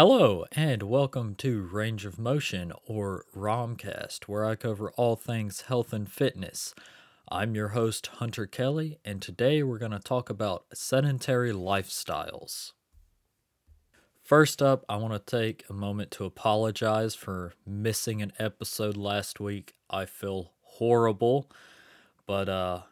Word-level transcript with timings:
Hello, 0.00 0.44
and 0.52 0.84
welcome 0.84 1.34
to 1.38 1.60
Range 1.60 2.06
of 2.06 2.20
Motion 2.20 2.72
or 2.86 3.24
ROMcast, 3.34 4.28
where 4.28 4.44
I 4.44 4.54
cover 4.54 4.92
all 4.92 5.16
things 5.16 5.62
health 5.62 5.92
and 5.92 6.08
fitness. 6.08 6.72
I'm 7.28 7.56
your 7.56 7.70
host, 7.70 8.06
Hunter 8.06 8.46
Kelly, 8.46 9.00
and 9.04 9.20
today 9.20 9.60
we're 9.64 9.78
going 9.78 9.90
to 9.90 9.98
talk 9.98 10.30
about 10.30 10.66
sedentary 10.72 11.52
lifestyles. 11.52 12.74
First 14.22 14.62
up, 14.62 14.84
I 14.88 14.94
want 14.98 15.14
to 15.14 15.36
take 15.36 15.64
a 15.68 15.72
moment 15.72 16.12
to 16.12 16.24
apologize 16.24 17.16
for 17.16 17.54
missing 17.66 18.22
an 18.22 18.30
episode 18.38 18.96
last 18.96 19.40
week. 19.40 19.74
I 19.90 20.04
feel 20.04 20.52
horrible, 20.60 21.50
but 22.24 22.48
uh, 22.48 22.82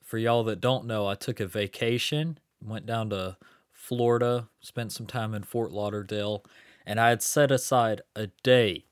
for 0.00 0.16
y'all 0.16 0.44
that 0.44 0.60
don't 0.60 0.86
know, 0.86 1.08
I 1.08 1.16
took 1.16 1.40
a 1.40 1.46
vacation, 1.48 2.38
went 2.64 2.86
down 2.86 3.10
to 3.10 3.36
Florida, 3.82 4.48
spent 4.60 4.92
some 4.92 5.06
time 5.06 5.34
in 5.34 5.42
Fort 5.42 5.72
Lauderdale, 5.72 6.44
and 6.86 7.00
I 7.00 7.08
had 7.08 7.20
set 7.20 7.50
aside 7.50 8.00
a 8.14 8.28
day 8.44 8.84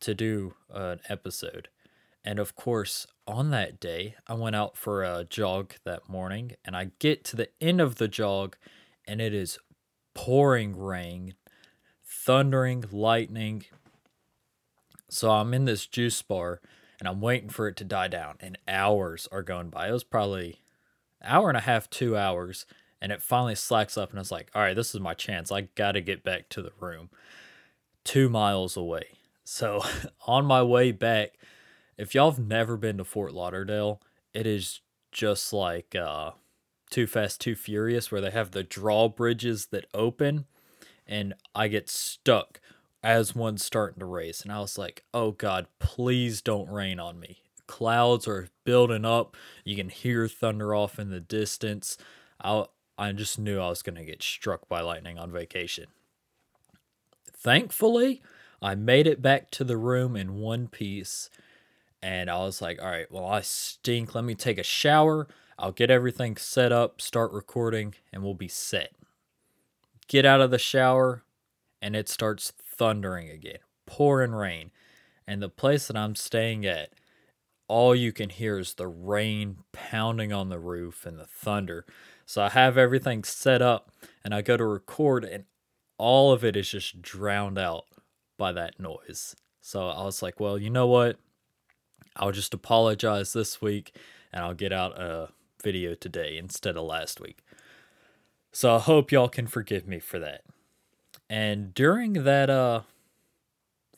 to 0.00 0.14
do 0.14 0.52
an 0.68 1.00
episode. 1.08 1.68
And 2.22 2.38
of 2.38 2.54
course, 2.54 3.06
on 3.26 3.48
that 3.52 3.80
day, 3.80 4.14
I 4.26 4.34
went 4.34 4.54
out 4.54 4.76
for 4.76 5.02
a 5.02 5.24
jog 5.24 5.72
that 5.84 6.10
morning, 6.10 6.52
and 6.66 6.76
I 6.76 6.90
get 6.98 7.24
to 7.24 7.36
the 7.36 7.48
end 7.62 7.80
of 7.80 7.94
the 7.94 8.08
jog, 8.08 8.58
and 9.06 9.22
it 9.22 9.32
is 9.32 9.58
pouring 10.12 10.76
rain, 10.76 11.32
thundering, 12.04 12.84
lightning. 12.92 13.64
So 15.08 15.30
I'm 15.30 15.54
in 15.54 15.64
this 15.64 15.86
juice 15.86 16.20
bar, 16.20 16.60
and 17.00 17.08
I'm 17.08 17.22
waiting 17.22 17.48
for 17.48 17.68
it 17.68 17.76
to 17.76 17.84
die 17.84 18.08
down, 18.08 18.36
and 18.40 18.58
hours 18.68 19.28
are 19.32 19.42
going 19.42 19.70
by. 19.70 19.88
It 19.88 19.92
was 19.92 20.04
probably 20.04 20.60
hour 21.24 21.48
and 21.48 21.56
a 21.56 21.62
half, 21.62 21.88
two 21.88 22.18
hours 22.18 22.66
and 23.06 23.12
it 23.12 23.22
finally 23.22 23.54
slacks 23.54 23.96
up 23.96 24.10
and 24.10 24.18
it's 24.18 24.32
like 24.32 24.50
all 24.52 24.62
right 24.62 24.74
this 24.74 24.92
is 24.92 25.00
my 25.00 25.14
chance. 25.14 25.52
I 25.52 25.68
gotta 25.76 26.00
get 26.00 26.24
back 26.24 26.48
to 26.48 26.60
the 26.60 26.72
room. 26.80 27.08
Two 28.02 28.28
miles 28.28 28.76
away. 28.76 29.04
So 29.44 29.84
on 30.26 30.44
my 30.44 30.60
way 30.64 30.90
back 30.90 31.38
if 31.96 32.16
y'all 32.16 32.32
have 32.32 32.44
never 32.44 32.76
been 32.76 32.98
to 32.98 33.04
fort 33.04 33.32
lauderdale 33.32 34.02
it 34.34 34.44
is 34.44 34.80
just 35.12 35.52
like 35.52 35.94
uh 35.94 36.32
too 36.90 37.06
fast 37.06 37.40
too 37.40 37.54
furious 37.54 38.10
where 38.10 38.20
they 38.20 38.32
have 38.32 38.50
the 38.50 38.64
drawbridges 38.64 39.66
that 39.66 39.86
open 39.94 40.44
and 41.06 41.32
i 41.54 41.68
get 41.68 41.88
stuck 41.88 42.60
as 43.04 43.36
one's 43.36 43.64
starting 43.64 44.00
to 44.00 44.06
race. 44.06 44.40
And 44.40 44.50
i 44.50 44.58
was 44.58 44.76
like 44.76 45.04
oh 45.14 45.30
god 45.30 45.68
please 45.78 46.42
don't 46.42 46.68
rain 46.68 46.98
on 46.98 47.20
me. 47.20 47.38
Clouds 47.68 48.26
are 48.26 48.48
building 48.64 49.04
up. 49.04 49.36
You 49.62 49.76
can 49.76 49.90
hear 49.90 50.26
thunder 50.26 50.74
off 50.74 50.98
in 50.98 51.10
the 51.10 51.20
distance. 51.20 51.96
I 52.42 52.64
I 52.98 53.12
just 53.12 53.38
knew 53.38 53.60
I 53.60 53.68
was 53.68 53.82
going 53.82 53.96
to 53.96 54.04
get 54.04 54.22
struck 54.22 54.68
by 54.68 54.80
lightning 54.80 55.18
on 55.18 55.30
vacation. 55.30 55.86
Thankfully, 57.32 58.22
I 58.62 58.74
made 58.74 59.06
it 59.06 59.20
back 59.20 59.50
to 59.52 59.64
the 59.64 59.76
room 59.76 60.16
in 60.16 60.36
one 60.36 60.68
piece. 60.68 61.30
And 62.02 62.30
I 62.30 62.38
was 62.38 62.62
like, 62.62 62.80
all 62.80 62.88
right, 62.88 63.10
well, 63.10 63.26
I 63.26 63.40
stink. 63.40 64.14
Let 64.14 64.24
me 64.24 64.34
take 64.34 64.58
a 64.58 64.62
shower. 64.62 65.26
I'll 65.58 65.72
get 65.72 65.90
everything 65.90 66.36
set 66.36 66.72
up, 66.72 67.00
start 67.00 67.32
recording, 67.32 67.94
and 68.12 68.22
we'll 68.22 68.34
be 68.34 68.48
set. 68.48 68.92
Get 70.08 70.24
out 70.24 70.40
of 70.40 70.50
the 70.50 70.58
shower, 70.58 71.24
and 71.80 71.96
it 71.96 72.08
starts 72.08 72.52
thundering 72.52 73.30
again, 73.30 73.58
pouring 73.86 74.32
rain. 74.32 74.70
And 75.26 75.42
the 75.42 75.48
place 75.48 75.88
that 75.88 75.96
I'm 75.96 76.14
staying 76.14 76.64
at, 76.66 76.90
all 77.68 77.94
you 77.94 78.12
can 78.12 78.30
hear 78.30 78.58
is 78.58 78.74
the 78.74 78.86
rain 78.86 79.58
pounding 79.72 80.32
on 80.32 80.50
the 80.50 80.60
roof 80.60 81.04
and 81.06 81.18
the 81.18 81.26
thunder. 81.26 81.84
So 82.26 82.42
I 82.42 82.48
have 82.50 82.76
everything 82.76 83.22
set 83.22 83.62
up 83.62 83.92
and 84.24 84.34
I 84.34 84.42
go 84.42 84.56
to 84.56 84.64
record 84.64 85.24
and 85.24 85.44
all 85.96 86.32
of 86.32 86.44
it 86.44 86.56
is 86.56 86.68
just 86.68 87.00
drowned 87.00 87.58
out 87.58 87.84
by 88.36 88.52
that 88.52 88.78
noise. 88.80 89.36
So 89.60 89.88
I 89.88 90.04
was 90.04 90.22
like, 90.22 90.40
well, 90.40 90.58
you 90.58 90.68
know 90.68 90.88
what? 90.88 91.18
I'll 92.16 92.32
just 92.32 92.52
apologize 92.52 93.32
this 93.32 93.62
week 93.62 93.96
and 94.32 94.42
I'll 94.42 94.54
get 94.54 94.72
out 94.72 95.00
a 95.00 95.30
video 95.62 95.94
today 95.94 96.36
instead 96.36 96.76
of 96.76 96.84
last 96.84 97.20
week. 97.20 97.38
So 98.52 98.74
I 98.74 98.80
hope 98.80 99.12
y'all 99.12 99.28
can 99.28 99.46
forgive 99.46 99.86
me 99.86 100.00
for 100.00 100.18
that. 100.18 100.42
And 101.30 101.72
during 101.74 102.24
that 102.24 102.50
uh 102.50 102.82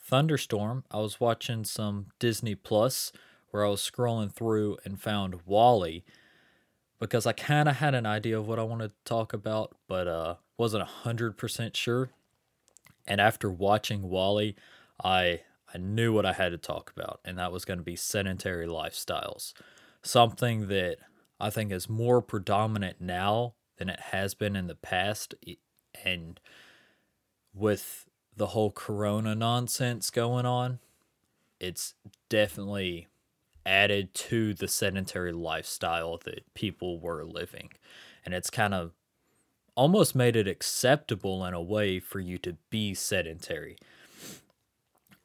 thunderstorm, 0.01 0.85
I 0.91 0.99
was 0.99 1.21
watching 1.21 1.65
some 1.65 2.07
Disney 2.19 2.55
Plus 2.55 3.13
where 3.51 3.65
I 3.65 3.69
was 3.69 3.81
scrolling 3.81 4.33
through 4.33 4.79
and 4.85 5.01
found 5.01 5.47
WALL-E 5.47 6.05
because 6.99 7.27
I 7.27 7.33
kind 7.33 7.69
of 7.69 7.77
had 7.77 7.95
an 7.95 8.07
idea 8.07 8.39
of 8.39 8.49
what 8.49 8.59
I 8.59 8.65
wanted 8.65 8.89
to 8.89 9.05
talk 9.05 9.33
about, 9.33 9.77
but 9.87 10.09
uh, 10.09 10.35
wasn't 10.57 10.85
hundred 10.85 11.37
percent 11.37 11.77
sure. 11.77 12.11
And 13.07 13.21
after 13.21 13.51
watching 13.51 14.09
WALL-E, 14.09 14.55
I 15.03 15.41
I 15.73 15.79
knew 15.79 16.13
what 16.13 16.27
I 16.27 16.33
had 16.33 16.51
to 16.51 16.59
talk 16.59 16.93
about, 16.97 17.21
and 17.25 17.39
that 17.39 17.53
was 17.53 17.65
going 17.65 17.79
to 17.79 17.85
be 17.85 17.97
sedentary 17.97 18.67
lifestyles, 18.67 19.53
something 20.03 20.69
that 20.69 20.97
I 21.39 21.51
think 21.51 21.73
is 21.73 21.89
more 21.89 22.21
predominant 22.23 23.01
now 23.01 23.55
than 23.77 23.89
it 23.89 24.01
has 24.01 24.35
been 24.35 24.57
in 24.57 24.67
the 24.67 24.75
past, 24.75 25.35
and 26.05 26.41
with 27.55 28.07
the 28.37 28.49
whole 28.49 28.71
Corona 28.71 29.35
nonsense 29.35 30.11
going 30.11 30.47
on, 30.47 30.79
it's 31.61 31.95
definitely 32.29 33.09
added 33.65 34.15
to 34.15 34.55
the 34.55 34.69
sedentary 34.69 35.33
lifestyle 35.33 36.19
that 36.25 36.55
people 36.55 36.99
were 37.01 37.25
living. 37.25 37.71
And 38.25 38.35
it's 38.35 38.51
kind 38.51 38.75
of 38.75 38.93
almost 39.75 40.15
made 40.15 40.37
it 40.37 40.49
acceptable 40.49 41.45
in 41.45 41.55
a 41.55 41.63
way 41.63 42.01
for 42.01 42.21
you 42.21 42.39
to 42.39 42.57
be 42.71 42.95
sedentary. 42.95 43.77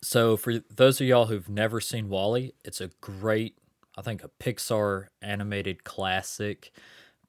So, 0.01 0.35
for 0.35 0.59
those 0.59 0.99
of 0.99 1.07
y'all 1.07 1.27
who've 1.27 1.49
never 1.49 1.79
seen 1.79 2.09
WALL-E, 2.09 2.53
it's 2.65 2.81
a 2.81 2.89
great, 2.99 3.57
I 3.97 4.01
think, 4.01 4.23
a 4.23 4.27
Pixar 4.27 5.07
animated 5.21 5.85
classic 5.85 6.71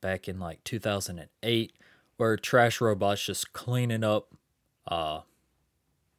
back 0.01 0.29
in 0.29 0.41
like 0.41 0.65
2008, 0.65 1.73
where 2.17 2.37
trash 2.37 2.81
robots 2.81 3.25
just 3.25 3.53
cleaning 3.53 4.05
up 4.05 4.35
uh, 4.89 5.21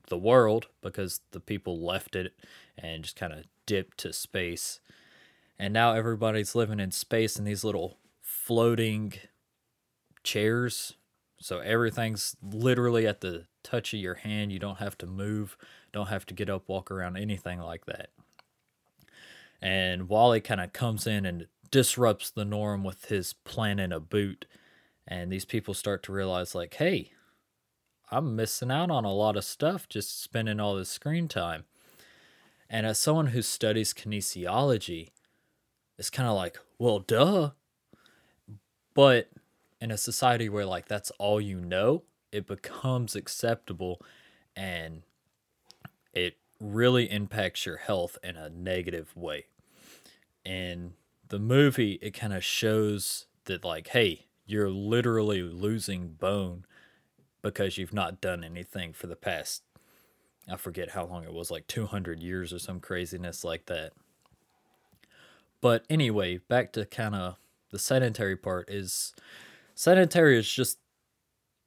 the 0.07 0.17
world 0.17 0.67
because 0.81 1.21
the 1.31 1.39
people 1.39 1.85
left 1.85 2.15
it 2.15 2.33
and 2.77 3.03
just 3.03 3.15
kind 3.15 3.33
of 3.33 3.43
dipped 3.65 3.97
to 3.99 4.13
space 4.13 4.79
and 5.57 5.73
now 5.73 5.93
everybody's 5.93 6.55
living 6.55 6.79
in 6.79 6.91
space 6.91 7.37
in 7.37 7.45
these 7.45 7.63
little 7.63 7.97
floating 8.21 9.13
chairs. 10.23 10.93
So 11.39 11.59
everything's 11.59 12.35
literally 12.41 13.07
at 13.07 13.21
the 13.21 13.45
touch 13.63 13.93
of 13.93 13.99
your 13.99 14.15
hand. 14.15 14.51
You 14.51 14.59
don't 14.59 14.79
have 14.79 14.97
to 14.99 15.05
move, 15.05 15.57
don't 15.93 16.09
have 16.09 16.25
to 16.27 16.33
get 16.33 16.49
up, 16.49 16.67
walk 16.67 16.91
around, 16.91 17.17
anything 17.17 17.59
like 17.59 17.85
that. 17.85 18.09
And 19.61 20.09
WALL-E 20.09 20.41
kind 20.41 20.61
of 20.61 20.73
comes 20.73 21.07
in 21.07 21.25
and 21.25 21.47
disrupts 21.71 22.29
the 22.29 22.45
norm 22.45 22.83
with 22.83 23.05
his 23.05 23.33
plan 23.33 23.79
in 23.79 23.91
a 23.91 23.99
boot. 23.99 24.45
And 25.07 25.31
these 25.31 25.45
people 25.45 25.73
start 25.73 26.03
to 26.03 26.11
realize, 26.11 26.53
like, 26.53 26.73
hey, 26.75 27.11
I'm 28.11 28.35
missing 28.35 28.71
out 28.71 28.91
on 28.91 29.05
a 29.05 29.13
lot 29.13 29.37
of 29.37 29.45
stuff 29.45 29.87
just 29.87 30.21
spending 30.21 30.59
all 30.59 30.75
this 30.75 30.89
screen 30.89 31.27
time. 31.27 31.63
And 32.69 32.85
as 32.85 32.99
someone 32.99 33.27
who 33.27 33.41
studies 33.41 33.93
kinesiology, 33.93 35.09
it's 35.97 36.09
kind 36.09 36.27
of 36.27 36.35
like, 36.35 36.57
well, 36.77 36.99
duh. 36.99 37.51
But 38.93 39.29
in 39.79 39.91
a 39.91 39.97
society 39.97 40.49
where 40.49 40.65
like 40.65 40.87
that's 40.87 41.11
all 41.11 41.39
you 41.39 41.59
know, 41.59 42.03
it 42.31 42.47
becomes 42.47 43.15
acceptable 43.15 44.01
and 44.55 45.03
it 46.13 46.37
really 46.59 47.09
impacts 47.11 47.65
your 47.65 47.77
health 47.77 48.17
in 48.23 48.35
a 48.37 48.49
negative 48.49 49.15
way. 49.15 49.45
And 50.45 50.93
the 51.27 51.39
movie, 51.39 51.99
it 52.01 52.11
kind 52.11 52.33
of 52.33 52.43
shows 52.43 53.25
that, 53.45 53.65
like, 53.65 53.87
hey, 53.89 54.27
you're 54.45 54.69
literally 54.69 55.41
losing 55.41 56.09
bone 56.09 56.65
because 57.41 57.77
you've 57.77 57.93
not 57.93 58.21
done 58.21 58.43
anything 58.43 58.93
for 58.93 59.07
the 59.07 59.15
past, 59.15 59.63
I 60.49 60.57
forget 60.57 60.91
how 60.91 61.05
long 61.05 61.23
it 61.23 61.33
was, 61.33 61.49
like 61.49 61.67
200 61.67 62.21
years 62.21 62.53
or 62.53 62.59
some 62.59 62.79
craziness 62.79 63.43
like 63.43 63.65
that. 63.65 63.93
But 65.61 65.85
anyway, 65.89 66.37
back 66.37 66.73
to 66.73 66.85
kind 66.85 67.15
of 67.15 67.37
the 67.71 67.79
sedentary 67.79 68.35
part 68.35 68.69
is 68.69 69.13
sedentary 69.73 70.37
is 70.37 70.49
just 70.49 70.77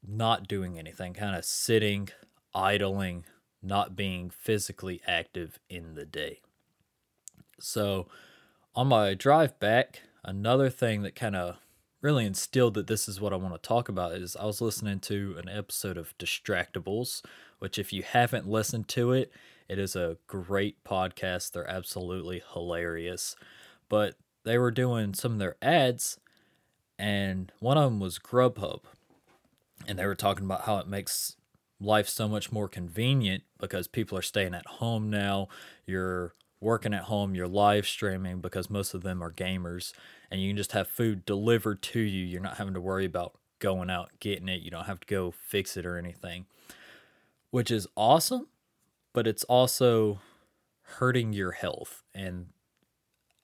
not 0.07 0.47
doing 0.47 0.79
anything, 0.79 1.15
kind 1.15 1.35
of 1.37 1.45
sitting, 1.45 2.09
idling, 2.55 3.25
not 3.63 3.97
being 3.97 4.31
physically 4.31 5.01
active 5.07 5.59
in 5.69 5.95
the 5.95 6.05
day. 6.07 6.41
So, 7.59 8.07
on 8.75 8.89
my 8.89 9.15
drive 9.15 9.59
back, 9.59 10.03
another 10.23 10.71
thing 10.71 11.03
that 11.03 11.17
kind 11.17 11.35
of 11.35 11.57
really 12.01 12.25
instilled 12.25 12.75
that 12.75 12.87
this 12.87 13.09
is 13.09 13.21
what 13.21 13.33
I 13.33 13.37
want 13.37 13.61
to 13.61 13.69
talk 13.69 13.89
about 13.89 14.13
is 14.13 14.37
I 14.37 14.45
was 14.45 14.61
listening 14.61 15.01
to 15.01 15.37
an 15.43 15.49
episode 15.49 15.97
of 15.97 16.17
Distractables, 16.19 17.23
which, 17.59 17.79
if 17.79 17.93
you 17.93 18.03
haven't 18.03 18.49
listened 18.49 18.89
to 18.89 19.13
it, 19.13 19.33
it 19.69 19.79
is 19.79 19.95
a 19.95 20.17
great 20.27 20.83
podcast. 20.85 21.53
They're 21.53 21.71
absolutely 21.71 22.43
hilarious 22.53 23.37
but 23.89 24.15
they 24.45 24.59
were 24.59 24.71
doing 24.71 25.15
some 25.15 25.33
of 25.33 25.39
their 25.39 25.57
ads, 25.61 26.19
and 26.99 27.53
one 27.61 27.79
of 27.79 27.85
them 27.85 28.01
was 28.01 28.19
Grubhub, 28.19 28.81
and 29.87 29.99
they 29.99 30.07
were 30.07 30.15
talking 30.15 30.45
about 30.45 30.63
how 30.63 30.79
it 30.79 30.89
makes 30.89 31.37
life 31.81 32.09
so 32.09 32.29
much 32.29 32.51
more 32.51 32.69
convenient 32.69 33.45
because 33.59 33.87
people 33.87 34.19
are 34.19 34.23
staying 34.23 34.55
at 34.55 34.67
home 34.67 35.11
now. 35.11 35.49
You're 35.87 36.35
working 36.61 36.93
at 36.93 37.05
home, 37.05 37.35
you're 37.35 37.47
live 37.47 37.87
streaming 37.87 38.41
because 38.41 38.69
most 38.69 38.95
of 38.95 39.03
them 39.03 39.23
are 39.23 39.33
gamers, 39.33 39.93
and 40.31 40.41
you 40.41 40.51
can 40.51 40.57
just 40.57 40.73
have 40.73 40.89
food 40.89 41.25
delivered 41.25 41.83
to 41.83 42.01
you. 42.01 42.25
You're 42.25 42.43
not 42.43 42.57
having 42.57 42.75
to 42.75 42.81
worry 42.81 43.05
about 43.05 43.39
going 43.61 43.91
out 43.91 44.11
getting 44.21 44.49
it. 44.49 44.63
You 44.63 44.71
don't 44.71 44.87
have 44.87 45.01
to 45.01 45.07
go 45.07 45.31
fix 45.31 45.77
it 45.77 45.87
or 45.87 45.97
anything, 45.97 46.47
which 47.51 47.71
is 47.71 47.87
awesome, 47.97 48.49
but 49.13 49.27
it's 49.27 49.45
also 49.45 50.21
hurting 50.83 51.33
your 51.33 51.53
health. 51.53 52.03
And 52.15 52.47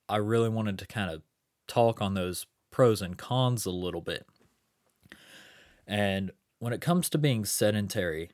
I 0.09 0.17
really 0.17 0.49
wanted 0.49 0.79
to 0.79 0.87
kind 0.87 1.11
of 1.11 1.23
talk 1.67 2.01
on 2.01 2.15
those 2.15 2.47
pros 2.71 3.01
and 3.01 3.17
cons 3.17 3.67
a 3.67 3.71
little 3.71 4.01
bit. 4.01 4.27
And 5.87 6.33
when 6.59 6.73
it 6.73 6.81
comes 6.81 7.09
to 7.11 7.19
being 7.19 7.45
sedentary, 7.45 8.31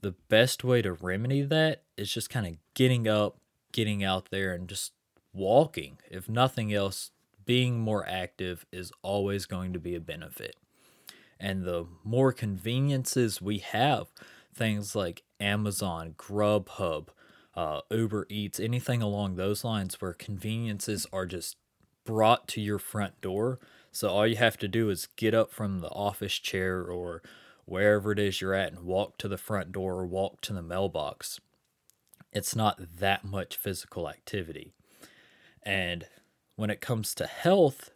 the 0.00 0.14
best 0.28 0.64
way 0.64 0.82
to 0.82 0.92
remedy 0.92 1.42
that 1.42 1.84
is 1.96 2.12
just 2.12 2.30
kind 2.30 2.46
of 2.46 2.56
getting 2.74 3.06
up, 3.06 3.38
getting 3.72 4.02
out 4.02 4.28
there, 4.30 4.52
and 4.52 4.68
just 4.68 4.92
walking. 5.32 5.98
If 6.10 6.28
nothing 6.28 6.72
else, 6.72 7.10
being 7.44 7.78
more 7.78 8.06
active 8.08 8.66
is 8.72 8.92
always 9.02 9.46
going 9.46 9.72
to 9.72 9.78
be 9.78 9.94
a 9.94 10.00
benefit. 10.00 10.56
And 11.38 11.64
the 11.64 11.86
more 12.04 12.32
conveniences 12.32 13.40
we 13.40 13.58
have, 13.58 14.08
things 14.54 14.94
like 14.94 15.22
Amazon, 15.38 16.14
Grubhub, 16.16 17.08
uh, 17.54 17.80
Uber 17.90 18.26
Eats, 18.28 18.60
anything 18.60 19.02
along 19.02 19.36
those 19.36 19.64
lines 19.64 20.00
where 20.00 20.12
conveniences 20.12 21.06
are 21.12 21.26
just 21.26 21.56
brought 22.04 22.48
to 22.48 22.60
your 22.60 22.78
front 22.78 23.20
door. 23.20 23.58
So 23.92 24.08
all 24.08 24.26
you 24.26 24.36
have 24.36 24.56
to 24.58 24.68
do 24.68 24.90
is 24.90 25.08
get 25.16 25.34
up 25.34 25.52
from 25.52 25.80
the 25.80 25.90
office 25.90 26.34
chair 26.38 26.82
or 26.82 27.22
wherever 27.64 28.12
it 28.12 28.18
is 28.18 28.40
you're 28.40 28.54
at 28.54 28.72
and 28.72 28.84
walk 28.84 29.18
to 29.18 29.28
the 29.28 29.38
front 29.38 29.72
door 29.72 29.94
or 29.94 30.06
walk 30.06 30.40
to 30.42 30.52
the 30.52 30.62
mailbox. 30.62 31.40
It's 32.32 32.54
not 32.54 32.80
that 32.98 33.24
much 33.24 33.56
physical 33.56 34.08
activity. 34.08 34.72
And 35.62 36.06
when 36.56 36.70
it 36.70 36.80
comes 36.80 37.14
to 37.14 37.26
health, 37.26 37.90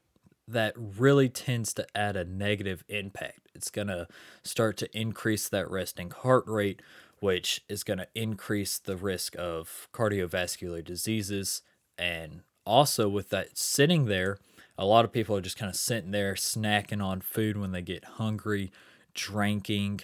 that 0.46 0.74
really 0.76 1.28
tends 1.28 1.72
to 1.74 1.86
add 1.94 2.16
a 2.16 2.24
negative 2.24 2.84
impact. 2.88 3.48
It's 3.54 3.70
going 3.70 3.88
to 3.88 4.06
start 4.42 4.76
to 4.78 4.98
increase 4.98 5.48
that 5.48 5.70
resting 5.70 6.10
heart 6.10 6.44
rate, 6.46 6.82
which 7.20 7.62
is 7.68 7.84
going 7.84 7.98
to 7.98 8.08
increase 8.14 8.78
the 8.78 8.96
risk 8.96 9.34
of 9.38 9.88
cardiovascular 9.92 10.84
diseases. 10.84 11.62
And 11.96 12.42
also, 12.66 13.08
with 13.08 13.30
that 13.30 13.56
sitting 13.56 14.06
there, 14.06 14.38
a 14.76 14.84
lot 14.84 15.04
of 15.04 15.12
people 15.12 15.36
are 15.36 15.40
just 15.40 15.56
kind 15.56 15.70
of 15.70 15.76
sitting 15.76 16.10
there 16.10 16.34
snacking 16.34 17.02
on 17.02 17.20
food 17.20 17.56
when 17.56 17.72
they 17.72 17.82
get 17.82 18.04
hungry, 18.04 18.70
drinking, 19.14 20.00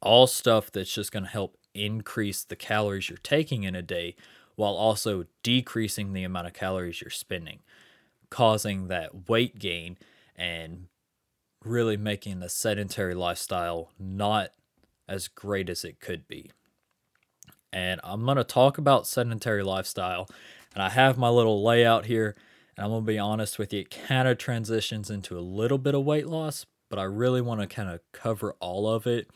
all 0.00 0.26
stuff 0.26 0.72
that's 0.72 0.92
just 0.92 1.12
going 1.12 1.24
to 1.24 1.30
help 1.30 1.56
increase 1.74 2.42
the 2.42 2.56
calories 2.56 3.08
you're 3.08 3.18
taking 3.18 3.62
in 3.62 3.74
a 3.74 3.82
day 3.82 4.16
while 4.56 4.74
also 4.74 5.26
decreasing 5.42 6.12
the 6.12 6.24
amount 6.24 6.46
of 6.46 6.52
calories 6.52 7.00
you're 7.00 7.10
spending 7.10 7.60
causing 8.30 8.88
that 8.88 9.28
weight 9.28 9.58
gain 9.58 9.98
and 10.36 10.86
really 11.64 11.96
making 11.96 12.40
the 12.40 12.48
sedentary 12.48 13.14
lifestyle 13.14 13.90
not 13.98 14.50
as 15.08 15.28
great 15.28 15.68
as 15.68 15.84
it 15.84 16.00
could 16.00 16.26
be. 16.28 16.50
And 17.72 18.00
I'm 18.02 18.24
going 18.24 18.36
to 18.36 18.44
talk 18.44 18.78
about 18.78 19.06
sedentary 19.06 19.62
lifestyle. 19.62 20.28
And 20.74 20.82
I 20.82 20.88
have 20.88 21.18
my 21.18 21.28
little 21.28 21.62
layout 21.62 22.06
here. 22.06 22.36
And 22.76 22.84
I'm 22.84 22.90
going 22.90 23.02
to 23.02 23.06
be 23.06 23.18
honest 23.18 23.58
with 23.58 23.72
you, 23.72 23.80
it 23.80 23.90
kind 23.90 24.28
of 24.28 24.38
transitions 24.38 25.10
into 25.10 25.38
a 25.38 25.40
little 25.40 25.78
bit 25.78 25.94
of 25.94 26.04
weight 26.04 26.26
loss, 26.26 26.64
but 26.88 26.98
I 26.98 27.02
really 27.04 27.40
want 27.40 27.60
to 27.60 27.66
kind 27.66 27.90
of 27.90 28.00
cover 28.12 28.54
all 28.60 28.88
of 28.88 29.06
it. 29.06 29.28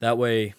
That 0.00 0.16
way, 0.16 0.54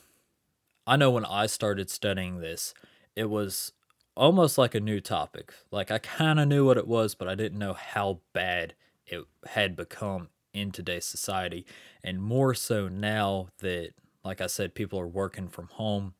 I 0.86 0.96
know 0.96 1.12
when 1.12 1.26
I 1.26 1.46
started 1.48 1.90
studying 1.90 2.40
this, 2.40 2.74
it 3.16 3.30
was 3.30 3.72
almost 4.16 4.58
like 4.58 4.76
a 4.76 4.80
new 4.80 5.00
topic. 5.00 5.54
Like 5.72 5.92
I 5.92 5.98
kind 5.98 6.40
of 6.40 6.48
knew 6.48 6.66
what 6.66 6.78
it 6.78 6.88
was, 6.88 7.16
but 7.16 7.28
I 7.28 7.36
didn't 7.36 7.60
know 7.60 7.74
how 7.74 8.20
bad 8.34 8.76
it 9.06 9.26
had 9.48 9.76
become 9.76 10.30
in 10.54 10.72
today's 10.72 11.06
society. 11.06 11.66
And 12.04 12.22
more 12.22 12.54
so 12.54 12.88
now 12.88 13.48
that, 13.60 13.92
like 14.24 14.40
I 14.42 14.48
said, 14.48 14.76
people 14.76 15.00
are 15.00 15.08
working 15.08 15.48
from 15.48 15.68
home. 15.68 16.14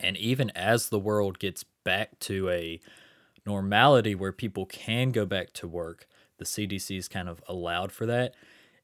And 0.00 0.16
even 0.16 0.50
as 0.50 0.88
the 0.88 0.98
world 0.98 1.38
gets 1.38 1.64
back 1.84 2.18
to 2.20 2.50
a 2.50 2.80
normality 3.46 4.14
where 4.14 4.32
people 4.32 4.66
can 4.66 5.10
go 5.10 5.24
back 5.24 5.52
to 5.54 5.68
work, 5.68 6.06
the 6.38 6.44
CDC 6.44 6.98
is 6.98 7.08
kind 7.08 7.28
of 7.28 7.42
allowed 7.48 7.92
for 7.92 8.06
that. 8.06 8.34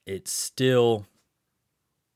It's 0.06 0.30
still, 0.30 1.06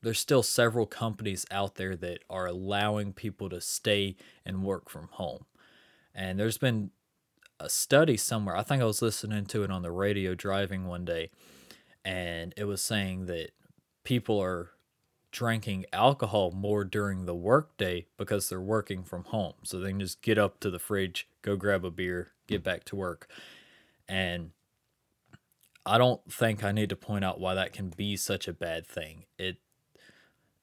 there's 0.01 0.19
still 0.19 0.43
several 0.43 0.85
companies 0.85 1.45
out 1.51 1.75
there 1.75 1.95
that 1.97 2.19
are 2.29 2.45
allowing 2.45 3.11
people 3.11 3.49
to 3.49 3.59
stay 3.59 4.15
and 4.45 4.63
work 4.63 4.89
from 4.89 5.09
home. 5.11 5.45
And 6.15 6.39
there's 6.39 6.57
been 6.57 6.91
a 7.59 7.69
study 7.69 8.17
somewhere, 8.17 8.55
I 8.55 8.63
think 8.63 8.81
I 8.81 8.85
was 8.85 9.01
listening 9.01 9.45
to 9.47 9.63
it 9.63 9.71
on 9.71 9.81
the 9.81 9.91
radio 9.91 10.33
driving 10.33 10.85
one 10.85 11.05
day, 11.05 11.29
and 12.03 12.53
it 12.57 12.65
was 12.65 12.81
saying 12.81 13.25
that 13.25 13.51
people 14.03 14.41
are 14.41 14.71
drinking 15.31 15.85
alcohol 15.91 16.51
more 16.51 16.85
during 16.85 17.25
the 17.25 17.35
workday 17.35 18.05
because 18.17 18.47
they're 18.47 18.61
working 18.61 19.03
from 19.03 19.25
home. 19.25 19.53
So 19.63 19.79
they 19.79 19.89
can 19.89 19.99
just 19.99 20.21
get 20.21 20.37
up 20.37 20.61
to 20.61 20.69
the 20.71 20.79
fridge, 20.79 21.27
go 21.41 21.57
grab 21.57 21.83
a 21.83 21.91
beer, 21.91 22.31
get 22.47 22.63
back 22.63 22.85
to 22.85 22.95
work. 22.95 23.29
And 24.07 24.51
I 25.85 25.97
don't 25.97 26.21
think 26.31 26.63
I 26.63 26.71
need 26.71 26.89
to 26.89 26.95
point 26.95 27.25
out 27.25 27.39
why 27.41 27.53
that 27.53 27.73
can 27.73 27.89
be 27.89 28.15
such 28.15 28.47
a 28.47 28.53
bad 28.53 28.87
thing. 28.87 29.25
It 29.37 29.57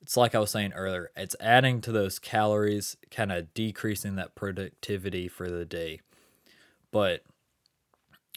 it's 0.02 0.16
like 0.16 0.34
I 0.34 0.40
was 0.40 0.50
saying 0.50 0.72
earlier, 0.72 1.10
it's 1.16 1.36
adding 1.40 1.80
to 1.82 1.92
those 1.92 2.18
calories, 2.18 2.96
kind 3.10 3.30
of 3.30 3.54
decreasing 3.54 4.16
that 4.16 4.34
productivity 4.34 5.28
for 5.28 5.48
the 5.48 5.64
day. 5.64 6.00
But 6.90 7.22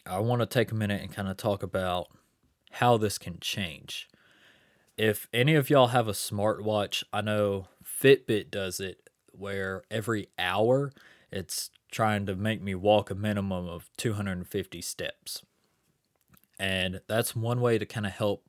I 0.06 0.20
want 0.20 0.42
to 0.42 0.46
take 0.46 0.72
a 0.72 0.76
minute 0.76 1.02
and 1.02 1.12
kind 1.12 1.28
of 1.28 1.38
talk 1.38 1.64
about 1.64 2.08
how 2.74 2.98
this 2.98 3.18
can 3.18 3.40
change. 3.40 4.08
If 4.96 5.28
any 5.34 5.56
of 5.56 5.70
y'all 5.70 5.88
have 5.88 6.08
a 6.08 6.14
smartwatch, 6.14 7.04
I 7.12 7.22
know 7.22 7.68
Fitbit 7.84 8.52
does 8.52 8.80
it 8.80 9.10
where 9.32 9.84
every 9.90 10.28
hour 10.38 10.94
it's 11.32 11.72
trying 11.92 12.26
to 12.28 12.36
make 12.36 12.62
me 12.62 12.76
walk 12.76 13.10
a 13.10 13.16
minimum 13.16 13.68
of 13.68 13.90
250 13.98 14.82
steps. 14.82 15.42
And 16.60 17.02
that's 17.08 17.36
one 17.36 17.60
way 17.60 17.78
to 17.78 17.86
kind 17.86 18.06
of 18.06 18.14
help 18.14 18.45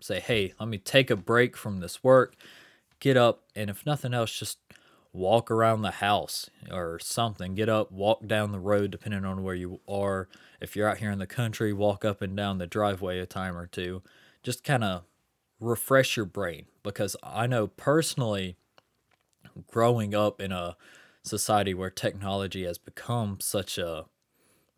say, 0.00 0.20
hey, 0.20 0.54
let 0.58 0.68
me 0.68 0.78
take 0.78 1.10
a 1.10 1.16
break 1.16 1.56
from 1.56 1.78
this 1.78 2.02
work, 2.02 2.34
get 3.00 3.16
up, 3.16 3.42
and 3.54 3.70
if 3.70 3.84
nothing 3.84 4.14
else, 4.14 4.36
just 4.38 4.58
walk 5.12 5.50
around 5.50 5.82
the 5.82 5.90
house 5.90 6.50
or 6.70 6.98
something. 6.98 7.54
Get 7.54 7.68
up, 7.68 7.90
walk 7.90 8.26
down 8.26 8.52
the 8.52 8.60
road, 8.60 8.90
depending 8.90 9.24
on 9.24 9.42
where 9.42 9.54
you 9.54 9.80
are. 9.88 10.28
If 10.60 10.76
you're 10.76 10.88
out 10.88 10.98
here 10.98 11.10
in 11.10 11.18
the 11.18 11.26
country, 11.26 11.72
walk 11.72 12.04
up 12.04 12.22
and 12.22 12.36
down 12.36 12.58
the 12.58 12.66
driveway 12.66 13.18
a 13.18 13.26
time 13.26 13.56
or 13.56 13.66
two. 13.66 14.02
Just 14.42 14.64
kind 14.64 14.84
of 14.84 15.02
refresh 15.60 16.16
your 16.16 16.26
brain 16.26 16.66
because 16.82 17.16
I 17.22 17.46
know 17.46 17.66
personally, 17.66 18.56
growing 19.66 20.14
up 20.14 20.40
in 20.40 20.52
a 20.52 20.76
society 21.22 21.74
where 21.74 21.90
technology 21.90 22.64
has 22.64 22.78
become 22.78 23.38
such 23.40 23.78
a 23.78 24.06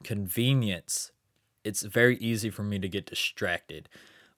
convenience, 0.02 1.12
it's 1.64 1.82
very 1.82 2.16
easy 2.16 2.48
for 2.48 2.62
me 2.62 2.78
to 2.78 2.88
get 2.88 3.06
distracted 3.06 3.88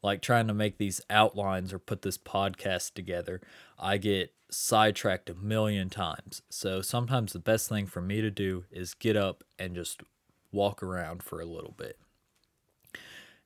like 0.02 0.21
trying 0.21 0.49
to 0.49 0.54
make 0.54 0.78
these 0.78 1.00
outlines 1.09 1.73
or 1.73 1.78
put 1.78 2.02
this 2.02 2.18
podcast 2.18 2.94
together, 2.94 3.40
I 3.78 3.99
get 3.99 4.32
sidetracked 4.50 5.30
a 5.30 5.35
million 5.35 5.88
times. 5.88 6.42
So 6.50 6.82
sometimes 6.82 7.32
the 7.32 7.38
best 7.38 7.68
thing 7.68 7.87
for 7.87 8.00
me 8.02 8.21
to 8.21 8.30
do 8.30 8.64
is 8.71 8.94
get 8.94 9.16
up 9.16 9.44
and 9.59 9.75
just 9.75 10.02
walk 10.50 10.82
around 10.82 11.23
for 11.23 11.40
a 11.40 11.47
little 11.47 11.75
bit. 11.76 11.99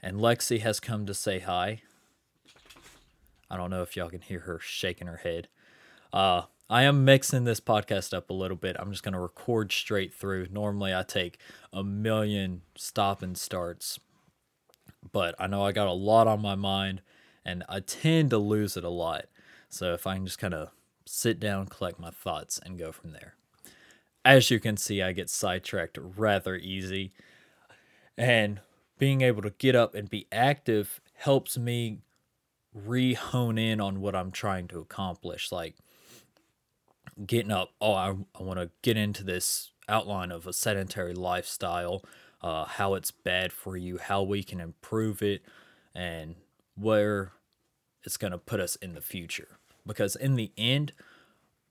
And 0.02 0.18
Lexi 0.18 0.60
has 0.60 0.80
come 0.80 1.06
to 1.06 1.14
say 1.14 1.38
hi. 1.40 1.82
I 3.50 3.56
don't 3.56 3.70
know 3.70 3.82
if 3.82 3.96
y'all 3.96 4.10
can 4.10 4.20
hear 4.20 4.40
her 4.40 4.58
shaking 4.58 5.06
her 5.06 5.18
head. 5.18 5.48
Uh, 6.12 6.42
I 6.68 6.82
am 6.82 7.04
mixing 7.04 7.44
this 7.44 7.60
podcast 7.60 8.12
up 8.12 8.28
a 8.28 8.34
little 8.34 8.56
bit. 8.56 8.76
I'm 8.78 8.90
just 8.90 9.04
going 9.04 9.14
to 9.14 9.20
record 9.20 9.70
straight 9.70 10.12
through. 10.12 10.48
Normally, 10.50 10.92
I 10.92 11.04
take 11.04 11.38
a 11.72 11.84
million 11.84 12.62
stop 12.74 13.22
and 13.22 13.38
starts 13.38 14.00
but 15.12 15.34
I 15.38 15.46
know 15.46 15.64
I 15.64 15.72
got 15.72 15.88
a 15.88 15.92
lot 15.92 16.26
on 16.26 16.40
my 16.40 16.54
mind 16.54 17.02
and 17.44 17.64
I 17.68 17.80
tend 17.80 18.30
to 18.30 18.38
lose 18.38 18.76
it 18.76 18.84
a 18.84 18.90
lot. 18.90 19.26
So 19.68 19.92
if 19.94 20.06
I 20.06 20.14
can 20.14 20.26
just 20.26 20.38
kind 20.38 20.54
of 20.54 20.70
sit 21.06 21.38
down, 21.38 21.66
collect 21.66 21.98
my 21.98 22.10
thoughts, 22.10 22.58
and 22.64 22.78
go 22.78 22.92
from 22.92 23.12
there. 23.12 23.34
As 24.24 24.50
you 24.50 24.58
can 24.58 24.76
see, 24.76 25.02
I 25.02 25.12
get 25.12 25.30
sidetracked 25.30 25.98
rather 26.00 26.56
easy. 26.56 27.12
And 28.18 28.60
being 28.98 29.20
able 29.20 29.42
to 29.42 29.50
get 29.50 29.76
up 29.76 29.94
and 29.94 30.10
be 30.10 30.26
active 30.32 31.00
helps 31.14 31.56
me 31.56 32.00
re 32.74 33.14
hone 33.14 33.58
in 33.58 33.80
on 33.80 34.00
what 34.00 34.16
I'm 34.16 34.32
trying 34.32 34.68
to 34.68 34.80
accomplish. 34.80 35.52
Like 35.52 35.76
getting 37.24 37.52
up, 37.52 37.70
oh, 37.80 37.94
I, 37.94 38.14
I 38.38 38.42
want 38.42 38.58
to 38.58 38.70
get 38.82 38.96
into 38.96 39.22
this 39.22 39.70
outline 39.88 40.32
of 40.32 40.46
a 40.46 40.52
sedentary 40.52 41.14
lifestyle 41.14 42.02
uh, 42.46 42.64
how 42.64 42.94
it's 42.94 43.10
bad 43.10 43.52
for 43.52 43.76
you, 43.76 43.98
how 43.98 44.22
we 44.22 44.44
can 44.44 44.60
improve 44.60 45.20
it, 45.20 45.42
and 45.96 46.36
where 46.76 47.32
it's 48.04 48.16
going 48.16 48.30
to 48.30 48.38
put 48.38 48.60
us 48.60 48.76
in 48.76 48.94
the 48.94 49.00
future. 49.00 49.58
because 49.84 50.14
in 50.14 50.36
the 50.36 50.52
end, 50.56 50.92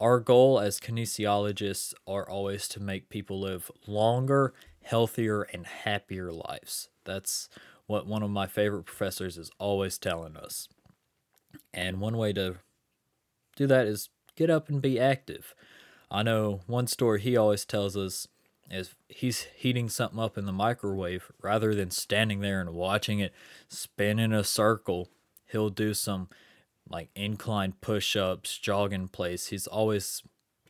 our 0.02 0.20
goal 0.20 0.60
as 0.60 0.82
kinesiologists 0.82 1.94
are 2.06 2.30
always 2.30 2.68
to 2.68 2.82
make 2.82 3.08
people 3.08 3.40
live 3.40 3.72
longer, 3.88 4.54
healthier, 4.84 5.44
and 5.44 5.66
happier 5.66 6.34
lives. 6.34 6.90
That's 7.06 7.48
what 7.88 8.06
one 8.06 8.22
of 8.22 8.30
my 8.30 8.46
favorite 8.48 8.84
professors 8.84 9.38
is 9.38 9.52
always 9.60 9.98
telling 9.98 10.36
us. 10.36 10.68
And 11.74 12.02
one 12.02 12.18
way 12.18 12.34
to 12.34 12.58
do 13.56 13.66
that 13.68 13.88
is 13.88 14.10
get 14.36 14.50
up 14.50 14.68
and 14.68 14.82
be 14.82 15.00
active. 15.00 15.56
I 16.12 16.22
know 16.24 16.62
one 16.68 16.88
story 16.88 17.22
he 17.22 17.38
always 17.38 17.64
tells 17.64 17.96
us 17.96 18.28
is 18.70 18.96
he's 19.10 19.48
heating 19.56 19.90
something 19.90 20.20
up 20.20 20.38
in 20.38 20.46
the 20.46 20.52
microwave 20.52 21.32
rather 21.42 21.76
than 21.76 21.92
standing 21.92 22.40
there 22.40 22.60
and 22.60 22.74
watching 22.74 23.20
it 23.20 23.34
spin 23.68 24.20
in 24.20 24.34
a 24.34 24.44
circle. 24.44 25.10
He'll 25.46 25.70
do 25.70 25.94
some 25.94 26.30
like 26.90 27.10
incline 27.16 27.74
push 27.82 28.16
ups, 28.16 28.58
jogging 28.58 29.02
in 29.02 29.08
place. 29.08 29.48
He's 29.48 29.68
always 29.68 30.24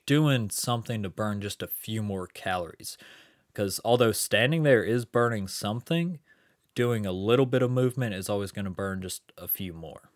doing 0.06 0.50
something 0.50 1.04
to 1.04 1.10
burn 1.10 1.42
just 1.42 1.64
a 1.64 1.68
few 1.68 2.02
more 2.02 2.28
calories. 2.28 2.98
Because 3.48 3.80
although 3.86 4.12
standing 4.12 4.64
there 4.64 4.84
is 4.84 5.06
burning 5.06 5.48
something, 5.48 6.20
doing 6.74 7.06
a 7.06 7.12
little 7.12 7.46
bit 7.46 7.62
of 7.62 7.72
movement 7.72 8.14
is 8.14 8.30
always 8.30 8.52
going 8.52 8.66
to 8.66 8.72
burn 8.72 9.02
just 9.02 9.32
a 9.38 9.48
few 9.48 9.74
more. 9.74 10.10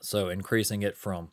So 0.00 0.28
increasing 0.28 0.82
it 0.82 0.96
from 0.96 1.30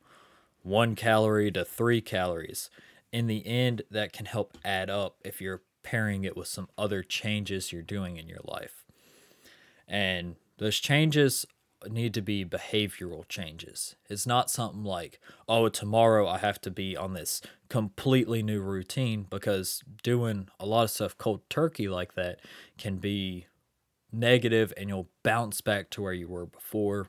one 0.61 0.95
calorie 0.95 1.51
to 1.51 1.63
three 1.63 2.01
calories. 2.01 2.69
In 3.15 3.27
the 3.27 3.47
end, 3.47 3.83
that 3.89 4.11
can 4.11 4.25
help 4.25 4.57
add 4.65 4.89
up 4.89 5.19
if 5.23 5.39
you're 5.39 5.61
pairing 5.83 6.25
it 6.25 6.35
with 6.35 6.49
some 6.49 6.67
other 6.77 7.01
changes 7.01 7.71
you're 7.71 7.81
doing 7.81 8.17
in 8.17 8.27
your 8.27 8.41
life. 8.43 8.83
And 9.87 10.35
those 10.57 10.79
changes 10.79 11.45
need 11.89 12.13
to 12.15 12.21
be 12.21 12.43
behavioral 12.43 13.25
changes. 13.29 13.95
It's 14.09 14.27
not 14.27 14.51
something 14.51 14.83
like, 14.83 15.21
oh, 15.47 15.69
tomorrow 15.69 16.27
I 16.27 16.39
have 16.39 16.59
to 16.59 16.69
be 16.69 16.97
on 16.97 17.13
this 17.13 17.41
completely 17.69 18.43
new 18.43 18.59
routine 18.59 19.27
because 19.29 19.81
doing 20.03 20.49
a 20.59 20.65
lot 20.65 20.83
of 20.83 20.91
stuff 20.91 21.17
cold 21.17 21.49
turkey 21.49 21.87
like 21.87 22.15
that 22.15 22.41
can 22.77 22.97
be 22.97 23.47
negative 24.11 24.73
and 24.75 24.89
you'll 24.89 25.07
bounce 25.23 25.61
back 25.61 25.89
to 25.91 26.01
where 26.01 26.11
you 26.11 26.27
were 26.27 26.47
before. 26.47 27.07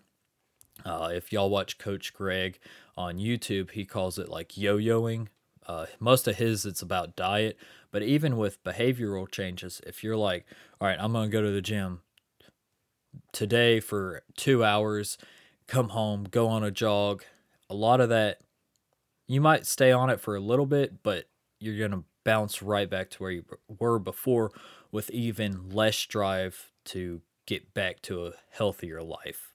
Uh, 0.85 1.11
if 1.13 1.33
y'all 1.33 1.51
watch 1.51 1.79
Coach 1.79 2.15
Greg 2.15 2.61
on 2.97 3.19
YouTube, 3.19 3.73
he 3.73 3.85
calls 3.85 4.21
it 4.21 4.29
like 4.29 4.57
yo 4.57 4.79
yoing. 4.79 5.27
Uh, 5.67 5.87
most 5.99 6.29
of 6.29 6.37
his, 6.37 6.65
it's 6.65 6.83
about 6.83 7.17
diet. 7.17 7.59
But 7.91 8.03
even 8.03 8.37
with 8.37 8.63
behavioral 8.63 9.31
changes, 9.31 9.81
if 9.87 10.05
you're 10.05 10.17
like, 10.17 10.47
all 10.81 10.89
right, 10.89 10.99
I'm 11.01 11.13
going 11.13 11.29
to 11.29 11.33
go 11.33 11.43
to 11.43 11.51
the 11.51 11.63
gym 11.63 12.01
today 13.33 13.81
for 13.81 14.23
two 14.37 14.65
hours, 14.65 15.19
come 15.67 15.91
home, 15.91 16.27
go 16.31 16.49
on 16.49 16.63
a 16.63 16.71
jog. 16.71 17.25
A 17.69 17.75
lot 17.75 18.01
of 18.01 18.09
that, 18.11 18.41
you 19.27 19.41
might 19.41 19.67
stay 19.67 19.93
on 19.93 20.11
it 20.11 20.21
for 20.21 20.37
a 20.37 20.41
little 20.41 20.67
bit, 20.67 21.03
but 21.03 21.25
you're 21.59 21.79
going 21.79 21.91
to 21.91 22.05
bounce 22.25 22.63
right 22.63 22.89
back 22.89 23.11
to 23.11 23.23
where 23.23 23.31
you 23.31 23.45
were 23.79 23.99
before 23.99 24.51
with 24.93 25.11
even 25.11 25.71
less 25.71 26.05
drive 26.07 26.71
to 26.85 27.23
get 27.47 27.73
back 27.75 28.03
to 28.03 28.27
a 28.27 28.33
healthier 28.51 29.03
life. 29.03 29.53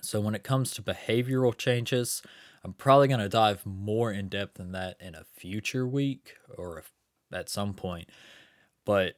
So, 0.00 0.20
when 0.20 0.34
it 0.34 0.44
comes 0.44 0.72
to 0.72 0.82
behavioral 0.82 1.56
changes, 1.56 2.22
I'm 2.64 2.72
probably 2.72 3.08
going 3.08 3.20
to 3.20 3.28
dive 3.28 3.64
more 3.64 4.12
in 4.12 4.28
depth 4.28 4.58
in 4.60 4.72
that 4.72 4.96
in 5.00 5.14
a 5.14 5.24
future 5.24 5.86
week 5.86 6.34
or 6.56 6.84
at 7.32 7.48
some 7.48 7.74
point. 7.74 8.08
But 8.84 9.14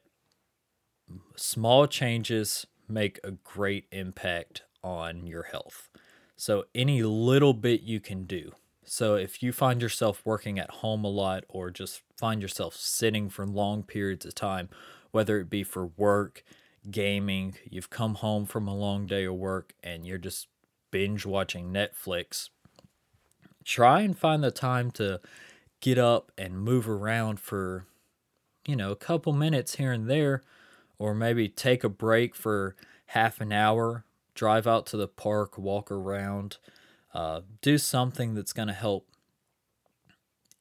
small 1.35 1.87
changes 1.87 2.65
make 2.87 3.19
a 3.23 3.31
great 3.31 3.85
impact 3.91 4.63
on 4.83 5.25
your 5.27 5.43
health. 5.43 5.89
So, 6.35 6.65
any 6.73 7.03
little 7.03 7.53
bit 7.53 7.81
you 7.81 7.99
can 7.99 8.25
do. 8.25 8.51
So, 8.83 9.15
if 9.15 9.43
you 9.43 9.51
find 9.51 9.81
yourself 9.81 10.21
working 10.25 10.57
at 10.59 10.71
home 10.71 11.03
a 11.03 11.09
lot 11.09 11.43
or 11.47 11.69
just 11.69 12.01
find 12.17 12.41
yourself 12.41 12.75
sitting 12.75 13.29
for 13.29 13.45
long 13.45 13.83
periods 13.83 14.25
of 14.25 14.33
time, 14.35 14.69
whether 15.11 15.39
it 15.39 15.49
be 15.49 15.63
for 15.63 15.85
work, 15.85 16.43
gaming, 16.89 17.55
you've 17.69 17.89
come 17.89 18.15
home 18.15 18.45
from 18.45 18.67
a 18.67 18.75
long 18.75 19.05
day 19.05 19.25
of 19.25 19.35
work 19.35 19.73
and 19.83 20.05
you're 20.05 20.17
just 20.17 20.47
binge 20.89 21.25
watching 21.25 21.71
Netflix, 21.71 22.49
try 23.63 24.01
and 24.01 24.17
find 24.17 24.43
the 24.43 24.51
time 24.51 24.91
to 24.91 25.19
get 25.79 25.97
up 25.97 26.31
and 26.37 26.57
move 26.57 26.87
around 26.87 27.39
for, 27.39 27.85
you 28.65 28.75
know, 28.75 28.91
a 28.91 28.95
couple 28.95 29.33
minutes 29.33 29.75
here 29.75 29.91
and 29.91 30.09
there 30.09 30.41
or 30.97 31.15
maybe 31.15 31.49
take 31.49 31.83
a 31.83 31.89
break 31.89 32.35
for 32.35 32.75
half 33.07 33.41
an 33.41 33.51
hour, 33.51 34.05
drive 34.35 34.67
out 34.67 34.85
to 34.85 34.97
the 34.97 35.07
park, 35.07 35.57
walk 35.57 35.91
around, 35.91 36.57
uh, 37.13 37.41
do 37.61 37.77
something 37.77 38.35
that's 38.35 38.53
going 38.53 38.67
to 38.67 38.73
help 38.73 39.07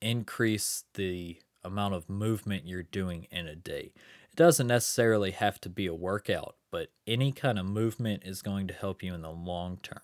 increase 0.01 0.85
the 0.95 1.39
amount 1.63 1.95
of 1.95 2.09
movement 2.09 2.67
you're 2.67 2.83
doing 2.83 3.27
in 3.31 3.47
a 3.47 3.55
day. 3.55 3.93
It 4.31 4.37
doesn't 4.37 4.67
necessarily 4.67 5.33
have 5.33 5.61
to 5.61 5.69
be 5.69 5.87
a 5.87 5.95
workout, 5.95 6.57
but 6.71 6.89
any 7.07 7.33
kind 7.33 7.59
of 7.59 7.67
movement 7.67 8.23
is 8.25 8.43
going 8.43 8.67
to 8.69 8.75
help 8.75 9.03
you 9.03 9.13
in 9.13 9.23
the 9.23 9.31
long 9.31 9.79
term. 9.83 10.01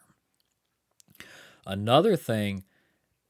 Another 1.65 2.15
thing 2.15 2.65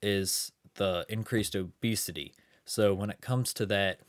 is 0.07 0.53
the 0.77 1.05
increased 1.09 1.57
obesity. 1.57 2.33
So, 2.65 2.95
when 2.95 3.11
it 3.11 3.21
comes 3.21 3.53
to 3.55 3.67
that, 3.67 4.01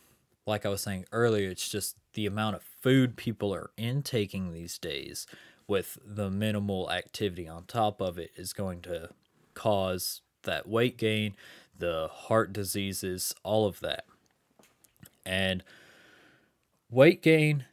like 0.46 0.66
I 0.66 0.70
was 0.70 0.82
saying 0.82 1.06
earlier, 1.12 1.50
it's 1.50 1.70
just 1.70 1.96
the 2.14 2.26
amount 2.26 2.56
of 2.56 2.64
food 2.64 3.18
people 3.18 3.54
are 3.54 3.72
intaking 3.78 4.54
these 4.54 4.78
days 4.78 5.28
with 5.68 5.98
the 6.06 6.30
minimal 6.30 6.90
activity 6.92 7.48
on 7.48 7.66
top 7.66 8.00
of 8.00 8.18
it 8.18 8.32
is 8.36 8.54
going 8.54 8.82
to 8.82 9.10
cause 9.54 10.22
that 10.44 10.68
weight 10.68 10.98
gain, 10.98 11.36
the 11.78 12.08
heart 12.12 12.54
diseases, 12.54 13.36
all 13.44 13.66
of 13.66 13.82
that. 13.82 14.06
And 15.26 15.64
weight 16.90 17.22
gain 17.22 17.66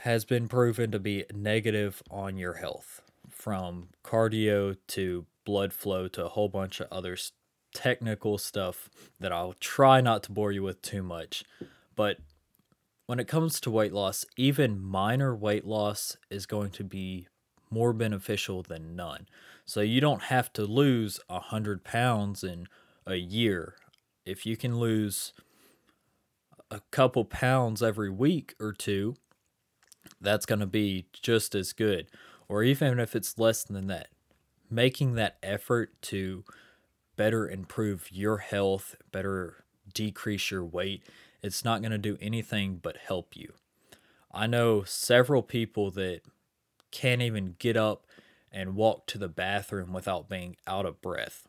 has 0.00 0.24
been 0.24 0.48
proven 0.48 0.90
to 0.90 0.98
be 0.98 1.24
negative 1.32 2.02
on 2.10 2.36
your 2.36 2.54
health 2.54 3.00
from 3.30 3.88
cardio 4.04 4.76
to 4.88 5.26
blood 5.44 5.72
flow 5.72 6.08
to 6.08 6.26
a 6.26 6.28
whole 6.28 6.48
bunch 6.48 6.80
of 6.80 6.88
other 6.92 7.16
technical 7.72 8.38
stuff 8.38 8.88
that 9.20 9.32
I'll 9.32 9.54
try 9.54 10.00
not 10.00 10.22
to 10.24 10.32
bore 10.32 10.52
you 10.52 10.62
with 10.62 10.82
too 10.82 11.02
much. 11.02 11.44
But 11.96 12.18
when 13.06 13.18
it 13.18 13.28
comes 13.28 13.60
to 13.60 13.70
weight 13.70 13.92
loss, 13.92 14.24
even 14.36 14.80
minor 14.80 15.34
weight 15.34 15.66
loss 15.66 16.16
is 16.30 16.46
going 16.46 16.70
to 16.72 16.84
be 16.84 17.28
more 17.70 17.92
beneficial 17.92 18.62
than 18.62 18.94
none. 18.94 19.26
So 19.64 19.80
you 19.80 20.00
don't 20.00 20.24
have 20.24 20.52
to 20.54 20.64
lose 20.64 21.20
a 21.28 21.40
hundred 21.40 21.84
pounds 21.84 22.44
in 22.44 22.68
a 23.06 23.16
year. 23.16 23.76
If 24.24 24.46
you 24.46 24.56
can 24.56 24.78
lose 24.78 25.32
a 26.70 26.80
couple 26.90 27.24
pounds 27.24 27.82
every 27.82 28.10
week 28.10 28.54
or 28.60 28.72
two, 28.72 29.14
that's 30.20 30.46
going 30.46 30.60
to 30.60 30.66
be 30.66 31.06
just 31.12 31.54
as 31.54 31.72
good. 31.72 32.08
Or 32.48 32.62
even 32.62 32.98
if 32.98 33.16
it's 33.16 33.38
less 33.38 33.64
than 33.64 33.86
that, 33.88 34.08
making 34.70 35.14
that 35.14 35.36
effort 35.42 35.90
to 36.02 36.44
better 37.16 37.48
improve 37.48 38.08
your 38.10 38.38
health, 38.38 38.96
better 39.10 39.64
decrease 39.92 40.50
your 40.50 40.64
weight 40.64 41.02
it's 41.42 41.64
not 41.64 41.82
going 41.82 41.92
to 41.92 41.98
do 41.98 42.16
anything 42.20 42.78
but 42.80 42.96
help 42.96 43.36
you. 43.36 43.52
I 44.32 44.46
know 44.46 44.84
several 44.84 45.42
people 45.42 45.90
that 45.92 46.20
can't 46.90 47.20
even 47.20 47.56
get 47.58 47.76
up 47.76 48.06
and 48.50 48.76
walk 48.76 49.06
to 49.06 49.18
the 49.18 49.28
bathroom 49.28 49.92
without 49.92 50.28
being 50.28 50.56
out 50.66 50.86
of 50.86 51.02
breath. 51.02 51.48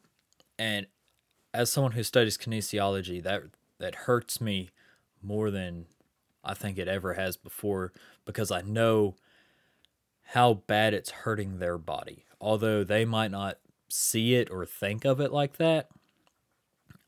And 0.58 0.88
as 1.54 1.72
someone 1.72 1.92
who 1.94 2.04
studies 2.04 2.38
kinesiology, 2.38 3.22
that 3.24 3.44
that 3.80 3.96
hurts 3.96 4.42
me 4.42 4.70
more 5.22 5.52
than 5.52 5.86
I 6.44 6.54
think 6.54 6.78
it 6.78 6.88
ever 6.88 7.14
has 7.14 7.38
before 7.38 7.92
because 8.26 8.52
I 8.52 8.62
know 8.62 9.16
how 10.28 10.54
bad 10.54 10.94
it's 10.94 11.12
hurting 11.12 11.60
their 11.60 11.78
body. 11.78 12.26
Although 12.40 12.84
they 12.84 13.06
might 13.06 13.32
not 13.32 13.58
see 13.94 14.34
it 14.34 14.50
or 14.50 14.66
think 14.66 15.06
of 15.06 15.20
it 15.20 15.32
like 15.32 15.58
that, 15.58 15.88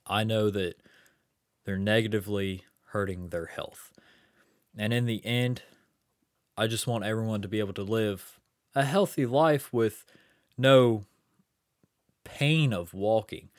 I 0.06 0.24
know 0.24 0.52
that 0.52 0.76
they're 1.66 1.80
negatively 1.80 2.64
hurting 2.90 3.30
their 3.30 3.48
health. 3.48 3.92
And 4.78 4.94
in 4.94 5.06
the 5.06 5.26
end, 5.26 5.64
I 6.56 6.68
just 6.68 6.86
want 6.86 7.04
everyone 7.04 7.42
to 7.42 7.48
be 7.48 7.60
able 7.60 7.74
to 7.74 7.84
live 7.84 8.40
a 8.76 8.84
healthy 8.84 9.26
life 9.26 9.74
with 9.74 10.06
no 10.58 11.06
pain 12.24 12.72
of 12.72 12.94
walking. 12.94 13.50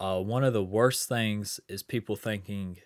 Uh, 0.00 0.20
one 0.20 0.42
of 0.42 0.52
the 0.52 0.64
worst 0.64 1.08
things 1.08 1.60
is 1.68 1.84
people 1.84 2.16
thinking 2.16 2.78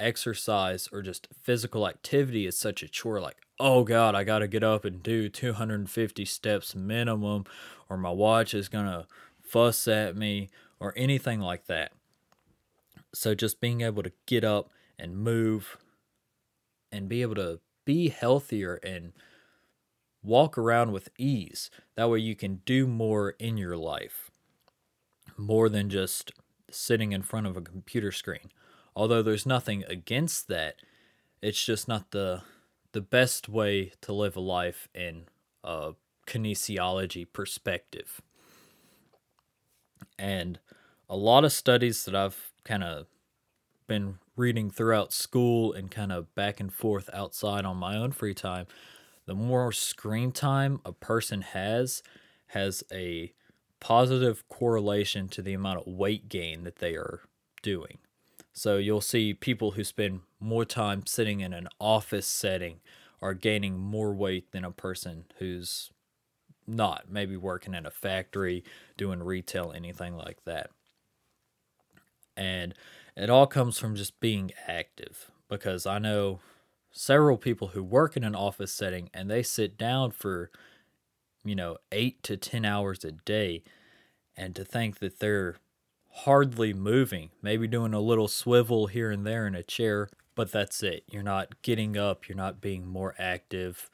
exercise 0.00 0.88
or 0.92 1.02
just 1.02 1.28
physical 1.42 1.86
activity 1.86 2.46
is 2.46 2.56
such 2.56 2.82
a 2.82 2.88
chore 2.88 3.20
like 3.20 3.36
oh 3.60 3.84
god 3.84 4.14
i 4.14 4.24
gotta 4.24 4.48
get 4.48 4.64
up 4.64 4.84
and 4.84 5.02
do 5.02 5.28
250 5.28 6.24
steps 6.24 6.74
minimum 6.74 7.44
or 7.88 7.96
my 7.96 8.10
watch 8.10 8.54
is 8.54 8.68
gonna 8.68 9.06
fuss 9.42 9.86
at 9.86 10.16
me 10.16 10.50
or 10.80 10.92
anything 10.96 11.40
like 11.40 11.66
that 11.66 11.92
so 13.14 13.34
just 13.34 13.60
being 13.60 13.80
able 13.82 14.02
to 14.02 14.12
get 14.26 14.42
up 14.44 14.70
and 14.98 15.16
move 15.16 15.78
and 16.90 17.08
be 17.08 17.22
able 17.22 17.34
to 17.36 17.60
be 17.84 18.08
healthier 18.08 18.76
and 18.82 19.12
walk 20.22 20.56
around 20.56 20.92
with 20.92 21.10
ease. 21.18 21.70
That 21.96 22.08
way 22.10 22.18
you 22.20 22.34
can 22.34 22.62
do 22.64 22.86
more 22.86 23.30
in 23.38 23.56
your 23.56 23.76
life. 23.76 24.30
more 25.36 25.68
than 25.68 25.90
just 25.90 26.32
sitting 26.70 27.12
in 27.12 27.22
front 27.22 27.46
of 27.46 27.56
a 27.56 27.60
computer 27.60 28.12
screen. 28.12 28.52
Although 28.96 29.22
there's 29.22 29.46
nothing 29.46 29.84
against 29.88 30.48
that, 30.48 30.76
it's 31.42 31.64
just 31.64 31.88
not 31.88 32.10
the 32.10 32.42
the 32.92 33.00
best 33.00 33.48
way 33.48 33.92
to 34.00 34.12
live 34.12 34.36
a 34.36 34.40
life 34.40 34.88
in 34.94 35.24
a 35.64 35.94
kinesiology 36.28 37.26
perspective. 37.32 38.20
And 40.18 40.60
a 41.08 41.16
lot 41.16 41.44
of 41.44 41.52
studies 41.52 42.04
that 42.04 42.14
I've 42.14 42.52
kind 42.64 42.84
of 42.84 43.06
been 43.86 44.18
reading 44.36 44.70
throughout 44.70 45.12
school 45.12 45.72
and 45.72 45.90
kind 45.90 46.12
of 46.12 46.34
back 46.34 46.60
and 46.60 46.72
forth 46.72 47.10
outside 47.12 47.64
on 47.64 47.76
my 47.76 47.96
own 47.96 48.12
free 48.12 48.34
time, 48.34 48.66
the 49.26 49.34
more 49.34 49.72
screen 49.72 50.32
time 50.32 50.80
a 50.84 50.92
person 50.92 51.42
has 51.42 52.02
has 52.48 52.84
a 52.92 53.32
positive 53.80 54.48
correlation 54.48 55.28
to 55.28 55.42
the 55.42 55.54
amount 55.54 55.80
of 55.80 55.86
weight 55.92 56.28
gain 56.28 56.64
that 56.64 56.76
they 56.76 56.94
are 56.94 57.22
doing. 57.62 57.98
So 58.54 58.78
you'll 58.78 59.00
see 59.00 59.34
people 59.34 59.72
who 59.72 59.82
spend 59.82 60.20
more 60.38 60.64
time 60.64 61.04
sitting 61.06 61.40
in 61.40 61.52
an 61.52 61.68
office 61.80 62.26
setting 62.26 62.80
are 63.20 63.34
gaining 63.34 63.76
more 63.78 64.14
weight 64.14 64.52
than 64.52 64.64
a 64.64 64.70
person 64.70 65.24
who's 65.38 65.90
not 66.66 67.10
maybe 67.10 67.36
working 67.36 67.74
in 67.74 67.84
a 67.84 67.90
factory, 67.90 68.62
doing 68.96 69.22
retail, 69.22 69.72
anything 69.74 70.16
like 70.16 70.44
that. 70.44 70.70
And 72.36 72.74
it 73.16 73.28
all 73.28 73.48
comes 73.48 73.78
from 73.78 73.96
just 73.96 74.20
being 74.20 74.52
active 74.68 75.32
because 75.48 75.84
I 75.84 75.98
know 75.98 76.38
several 76.92 77.36
people 77.36 77.68
who 77.68 77.82
work 77.82 78.16
in 78.16 78.22
an 78.22 78.36
office 78.36 78.72
setting 78.72 79.10
and 79.12 79.28
they 79.28 79.42
sit 79.42 79.76
down 79.76 80.12
for 80.12 80.50
you 81.44 81.56
know 81.56 81.76
8 81.90 82.22
to 82.22 82.36
10 82.36 82.64
hours 82.64 83.04
a 83.04 83.12
day 83.12 83.62
and 84.36 84.54
to 84.54 84.64
think 84.64 84.98
that 85.00 85.18
they're 85.18 85.56
hardly 86.18 86.72
moving, 86.72 87.30
maybe 87.42 87.66
doing 87.66 87.92
a 87.92 88.00
little 88.00 88.28
swivel 88.28 88.86
here 88.86 89.10
and 89.10 89.26
there 89.26 89.46
in 89.48 89.54
a 89.54 89.62
chair, 89.64 90.08
but 90.36 90.52
that's 90.52 90.82
it. 90.82 91.02
You're 91.10 91.24
not 91.24 91.60
getting 91.62 91.96
up, 91.96 92.28
you're 92.28 92.36
not 92.36 92.60
being 92.60 92.86
more 92.86 93.16
active. 93.18 93.90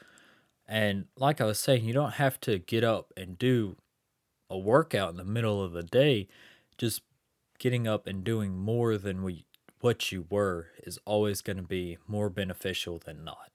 And 0.68 1.06
like 1.16 1.40
I 1.40 1.46
was 1.46 1.58
saying, 1.58 1.84
you 1.84 1.94
don't 1.94 2.14
have 2.14 2.38
to 2.42 2.58
get 2.58 2.84
up 2.84 3.12
and 3.16 3.38
do 3.38 3.76
a 4.50 4.58
workout 4.58 5.10
in 5.10 5.16
the 5.16 5.24
middle 5.24 5.62
of 5.62 5.72
the 5.72 5.82
day. 5.82 6.28
Just 6.76 7.02
getting 7.58 7.88
up 7.88 8.06
and 8.06 8.22
doing 8.22 8.56
more 8.56 8.98
than 8.98 9.22
we, 9.22 9.46
what 9.80 10.12
you 10.12 10.26
were 10.28 10.68
is 10.84 10.98
always 11.06 11.40
going 11.40 11.56
to 11.56 11.62
be 11.62 11.96
more 12.06 12.28
beneficial 12.28 13.00
than 13.04 13.24
not. 13.24 13.50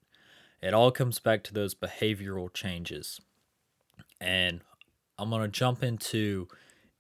It 0.62 0.74
all 0.74 0.92
comes 0.92 1.20
back 1.20 1.44
to 1.44 1.54
those 1.54 1.76
behavioral 1.76 2.52
changes. 2.52 3.22
And 4.20 4.62
I'm 5.20 5.30
going 5.30 5.44
to 5.44 5.48
jump 5.48 5.84
into 5.84 6.48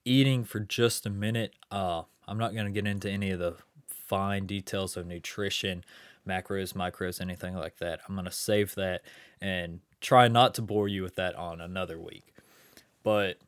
eating 0.05 0.43
for 0.43 0.59
just 0.59 1.05
a 1.05 1.09
minute. 1.09 1.53
Uh, 1.71 2.03
I'm 2.27 2.37
not 2.37 2.53
going 2.53 2.65
to 2.65 2.71
get 2.71 2.87
into 2.87 3.09
any 3.09 3.31
of 3.31 3.39
the 3.39 3.55
fine 3.87 4.45
details 4.45 4.95
of 4.95 5.07
nutrition, 5.07 5.83
macros, 6.27 6.73
micros, 6.73 7.19
anything 7.19 7.55
like 7.55 7.77
that. 7.77 7.99
I'm 8.07 8.15
going 8.15 8.25
to 8.25 8.31
save 8.31 8.75
that 8.75 9.01
and 9.41 9.81
try 9.99 10.27
not 10.27 10.53
to 10.55 10.61
bore 10.61 10.87
you 10.87 11.03
with 11.03 11.15
that 11.15 11.35
on 11.35 11.59
another 11.59 11.99
week. 11.99 12.33
But 13.03 13.39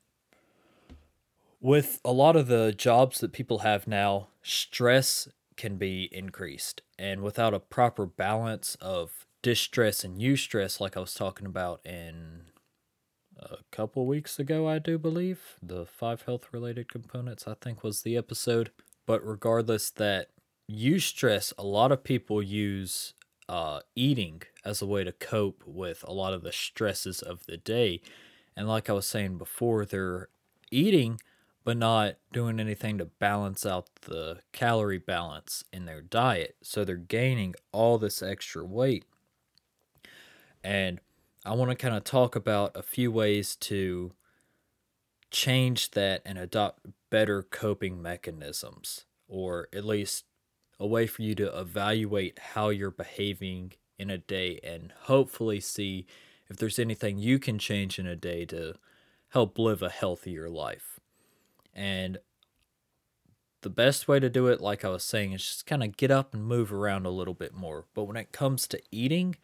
with 1.61 1.99
a 2.03 2.11
lot 2.11 2.35
of 2.35 2.47
the 2.47 2.73
jobs 2.75 3.19
that 3.19 3.33
people 3.33 3.59
have 3.59 3.87
now, 3.87 4.27
stress 4.43 5.27
can 5.55 5.77
be 5.77 6.09
increased. 6.11 6.81
And 6.99 7.21
without 7.21 7.53
a 7.53 7.59
proper 7.59 8.05
balance 8.05 8.75
of 8.81 9.25
distress 9.41 10.03
and 10.03 10.19
eustress, 10.19 10.79
like 10.79 10.97
I 10.97 10.99
was 10.99 11.13
talking 11.13 11.45
about 11.45 11.81
in 11.85 12.46
a 13.39 13.57
couple 13.71 14.05
weeks 14.05 14.39
ago, 14.39 14.67
I 14.67 14.79
do 14.79 14.97
believe. 14.97 15.57
The 15.61 15.85
five 15.85 16.23
health 16.23 16.47
related 16.51 16.91
components, 16.91 17.47
I 17.47 17.55
think, 17.59 17.83
was 17.83 18.01
the 18.01 18.17
episode. 18.17 18.71
But 19.05 19.25
regardless, 19.25 19.89
that 19.91 20.29
eustress, 20.69 21.53
a 21.57 21.63
lot 21.63 21.91
of 21.91 22.03
people 22.03 22.41
use 22.41 23.13
uh, 23.47 23.79
eating 23.95 24.43
as 24.65 24.81
a 24.81 24.85
way 24.85 25.03
to 25.03 25.11
cope 25.11 25.63
with 25.65 26.03
a 26.07 26.13
lot 26.13 26.33
of 26.33 26.43
the 26.43 26.51
stresses 26.51 27.21
of 27.21 27.45
the 27.45 27.57
day. 27.57 28.01
And 28.55 28.67
like 28.67 28.89
I 28.89 28.93
was 28.93 29.07
saying 29.07 29.37
before, 29.37 29.85
they're 29.85 30.29
eating 30.71 31.19
but 31.67 31.75
not 31.75 32.15
doing 32.31 32.61
anything 32.61 32.97
to 32.97 33.03
balance 33.03 33.65
out 33.65 33.89
the 34.03 34.37
calorie 34.53 34.97
balance 34.97 35.65
in 35.73 35.83
their 35.83 35.99
diet. 35.99 36.55
So 36.61 36.85
they're 36.85 36.95
gaining 36.95 37.55
all 37.73 37.97
this 37.97 38.23
extra 38.23 38.63
weight. 38.63 39.03
And 40.63 41.01
I 41.47 41.53
want 41.53 41.71
to 41.71 41.75
kind 41.75 41.95
of 41.95 42.03
talk 42.03 42.35
about 42.35 42.75
a 42.75 42.83
few 42.83 43.09
ways 43.09 43.55
to 43.55 44.11
change 45.31 45.91
that 45.91 46.21
and 46.25 46.37
adopt 46.37 46.85
better 47.09 47.41
coping 47.41 48.01
mechanisms, 48.01 49.05
or 49.29 49.69
at 49.71 49.85
least 49.85 50.25
a 50.77 50.85
way 50.85 51.07
for 51.07 51.21
you 51.21 51.35
to 51.35 51.57
evaluate 51.57 52.37
how 52.37 52.67
you're 52.67 52.91
behaving 52.91 53.71
in 53.97 54.09
a 54.09 54.17
day 54.17 54.59
and 54.61 54.93
hopefully 55.03 55.61
see 55.61 56.05
if 56.49 56.57
there's 56.57 56.79
anything 56.79 57.17
you 57.17 57.39
can 57.39 57.57
change 57.57 57.97
in 57.97 58.05
a 58.05 58.15
day 58.15 58.45
to 58.45 58.75
help 59.29 59.57
live 59.57 59.81
a 59.81 59.89
healthier 59.89 60.49
life. 60.49 60.99
And 61.73 62.17
the 63.61 63.69
best 63.69 64.07
way 64.09 64.19
to 64.19 64.29
do 64.29 64.47
it, 64.47 64.59
like 64.59 64.83
I 64.83 64.89
was 64.89 65.03
saying, 65.03 65.31
is 65.31 65.45
just 65.45 65.65
kind 65.65 65.83
of 65.83 65.95
get 65.95 66.11
up 66.11 66.33
and 66.33 66.45
move 66.45 66.73
around 66.73 67.05
a 67.05 67.09
little 67.11 67.33
bit 67.33 67.53
more. 67.53 67.85
But 67.93 68.03
when 68.03 68.17
it 68.17 68.33
comes 68.33 68.67
to 68.67 68.81
eating, 68.91 69.37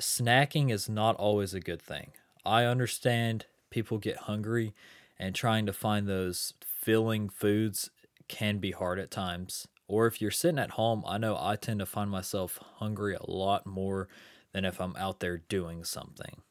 snacking 0.00 0.70
is 0.70 0.88
not 0.88 1.16
always 1.16 1.54
a 1.54 1.60
good 1.60 1.82
thing. 1.82 2.12
I 2.44 2.64
understand 2.64 3.46
people 3.70 3.98
get 3.98 4.16
hungry 4.16 4.74
and 5.18 5.34
trying 5.34 5.66
to 5.66 5.72
find 5.72 6.06
those 6.06 6.54
filling 6.62 7.28
foods 7.28 7.90
can 8.28 8.58
be 8.58 8.72
hard 8.72 8.98
at 8.98 9.10
times. 9.10 9.66
Or 9.88 10.06
if 10.06 10.20
you're 10.20 10.30
sitting 10.30 10.58
at 10.58 10.72
home, 10.72 11.04
I 11.06 11.18
know 11.18 11.36
I 11.38 11.56
tend 11.56 11.80
to 11.80 11.86
find 11.86 12.10
myself 12.10 12.58
hungry 12.76 13.14
a 13.14 13.30
lot 13.30 13.66
more 13.66 14.08
than 14.52 14.64
if 14.64 14.80
I'm 14.80 14.96
out 14.96 15.20
there 15.20 15.38
doing 15.38 15.84
something. 15.84 16.42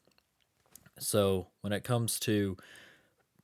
So, 0.98 1.48
when 1.60 1.74
it 1.74 1.84
comes 1.84 2.18
to 2.20 2.56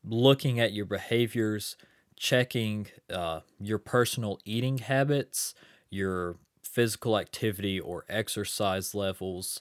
looking 0.03 0.59
at 0.59 0.73
your 0.73 0.87
behaviors, 0.87 1.77
checking 2.17 2.87
uh, 3.11 3.41
your 3.61 3.79
personal 3.79 4.39
eating 4.45 4.79
habits, 4.79 5.55
your 5.91 6.37
physical 6.63 7.19
activity 7.19 7.79
or 7.79 8.07
exercise 8.09 8.95
levels, 8.95 9.61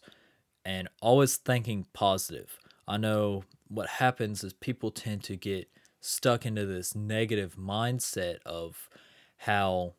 and 0.65 0.87
always 1.01 1.37
thinking 1.37 1.85
positive. 1.93 2.57
I 2.87 2.97
know 2.97 3.43
what 3.67 3.87
happens 3.87 4.43
is 4.43 4.53
people 4.53 4.91
tend 4.91 5.23
to 5.23 5.35
get 5.35 5.69
stuck 5.99 6.45
into 6.45 6.65
this 6.65 6.95
negative 6.95 7.55
mindset 7.55 8.37
of 8.45 8.89
how, 9.37 9.93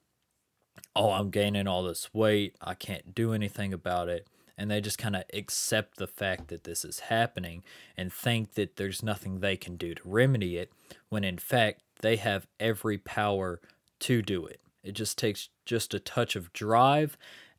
oh, 0.95 1.11
I'm 1.11 1.31
gaining 1.31 1.67
all 1.67 1.83
this 1.83 2.13
weight, 2.13 2.57
I 2.61 2.75
can't 2.75 3.15
do 3.15 3.33
anything 3.33 3.73
about 3.73 4.09
it. 4.09 4.27
And 4.59 4.71
they 4.71 4.81
just 4.81 4.99
kind 4.99 5.17
of 5.17 5.25
accept 5.33 5.97
the 5.97 6.07
fact 6.07 6.49
that 6.49 6.65
this 6.65 6.85
is 6.85 7.01
happening 7.01 7.65
and 7.97 8.13
think 8.13 8.55
that 8.55 8.77
there's 8.77 9.03
nothing 9.03 9.41
they 9.41 9.57
can 9.57 9.77
do 9.77 9.95
to 9.95 10.03
remedy 10.05 10.59
it, 10.59 10.71
when 11.09 11.25
in 11.25 11.39
fact, 11.39 11.83
they 12.01 12.17
have 12.17 12.47
every 12.61 12.99
power 12.99 13.61
to 14.01 14.21
do 14.21 14.45
it. 14.45 14.61
It 14.83 14.93
just 14.93 15.17
takes 15.17 15.49
just 15.65 15.95
a 15.95 16.01
touch 16.01 16.37
of 16.37 16.53
drive 16.53 17.17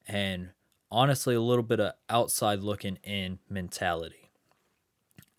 and 0.07 0.49
honestly 0.93 1.33
a 1.35 1.41
little 1.41 1.63
bit 1.63 1.79
of 1.79 1.93
outside 2.09 2.59
looking 2.59 2.99
in 3.03 3.39
mentality. 3.49 4.29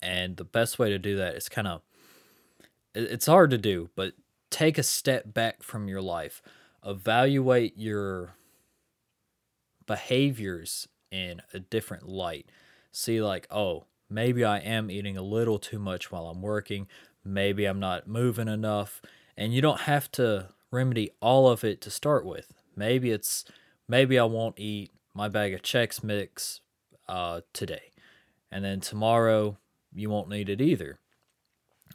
And 0.01 0.37
the 0.37 0.43
best 0.43 0.77
way 0.77 0.89
to 0.89 0.99
do 0.99 1.15
that 1.15 1.35
is 1.35 1.49
kind 1.49 1.67
of 1.67 1.81
it's 2.93 3.25
hard 3.25 3.49
to 3.51 3.57
do, 3.57 3.89
but 3.95 4.13
take 4.51 4.77
a 4.77 4.83
step 4.83 5.33
back 5.33 5.63
from 5.63 5.87
your 5.87 6.01
life. 6.01 6.41
Evaluate 6.85 7.77
your 7.77 8.35
behaviors 9.85 10.87
in 11.11 11.41
a 11.53 11.59
different 11.59 12.07
light. 12.07 12.49
See 12.91 13.21
like, 13.21 13.47
oh, 13.49 13.85
maybe 14.09 14.43
I 14.43 14.59
am 14.59 14.91
eating 14.91 15.17
a 15.17 15.21
little 15.21 15.59
too 15.59 15.79
much 15.79 16.11
while 16.11 16.27
I'm 16.27 16.41
working. 16.41 16.87
Maybe 17.23 17.65
I'm 17.65 17.79
not 17.79 18.07
moving 18.07 18.47
enough. 18.47 19.01
And 19.35 19.53
you 19.53 19.61
don't 19.61 19.81
have 19.81 20.11
to 20.13 20.49
remedy 20.71 21.11
all 21.21 21.49
of 21.49 21.63
it 21.63 21.81
to 21.81 21.91
start 21.91 22.25
with. 22.25 22.53
Maybe 22.75 23.11
it's 23.11 23.45
maybe 23.87 24.17
I 24.19 24.23
won't 24.25 24.59
eat 24.59 24.91
my 25.15 25.29
bag 25.29 25.53
of 25.53 25.61
Chex 25.61 26.03
Mix 26.03 26.59
uh, 27.07 27.41
today. 27.53 27.91
And 28.51 28.63
then 28.63 28.81
tomorrow, 28.81 29.57
you 29.93 30.09
won't 30.09 30.29
need 30.29 30.49
it 30.49 30.61
either. 30.61 30.99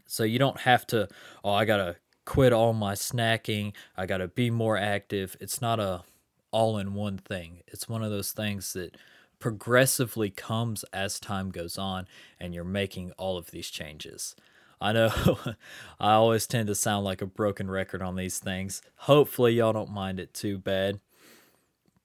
So 0.06 0.24
you 0.24 0.38
don't 0.38 0.60
have 0.60 0.86
to, 0.88 1.08
oh, 1.44 1.52
I 1.52 1.64
got 1.64 1.76
to 1.76 1.96
quit 2.24 2.52
all 2.52 2.72
my 2.72 2.94
snacking. 2.94 3.74
I 3.96 4.06
got 4.06 4.18
to 4.18 4.28
be 4.28 4.50
more 4.50 4.76
active. 4.76 5.36
It's 5.40 5.60
not 5.60 5.78
a 5.78 6.02
all 6.50 6.78
in 6.78 6.94
one 6.94 7.18
thing. 7.18 7.62
It's 7.68 7.88
one 7.88 8.02
of 8.02 8.10
those 8.10 8.32
things 8.32 8.72
that 8.72 8.96
progressively 9.38 10.30
comes 10.30 10.84
as 10.92 11.20
time 11.20 11.50
goes 11.50 11.78
on 11.78 12.06
and 12.40 12.54
you're 12.54 12.64
making 12.64 13.12
all 13.12 13.38
of 13.38 13.50
these 13.52 13.70
changes. 13.70 14.34
I 14.80 14.92
know 14.92 15.10
I 16.00 16.12
always 16.14 16.46
tend 16.46 16.66
to 16.68 16.74
sound 16.74 17.04
like 17.04 17.22
a 17.22 17.26
broken 17.26 17.70
record 17.70 18.02
on 18.02 18.16
these 18.16 18.38
things. 18.38 18.82
Hopefully, 18.96 19.52
y'all 19.52 19.72
don't 19.72 19.90
mind 19.90 20.18
it 20.18 20.34
too 20.34 20.58
bad. 20.58 21.00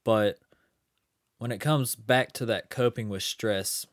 But 0.03 0.37
when 1.37 1.51
it 1.51 1.59
comes 1.59 1.95
back 1.95 2.31
to 2.33 2.45
that 2.45 2.69
coping 2.69 3.09
with 3.09 3.23
stress, 3.23 3.85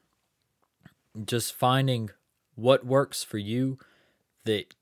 just 1.25 1.55
finding 1.55 2.11
what 2.55 2.87
works 2.87 3.23
for 3.23 3.39
you 3.39 3.79
that 4.45 4.75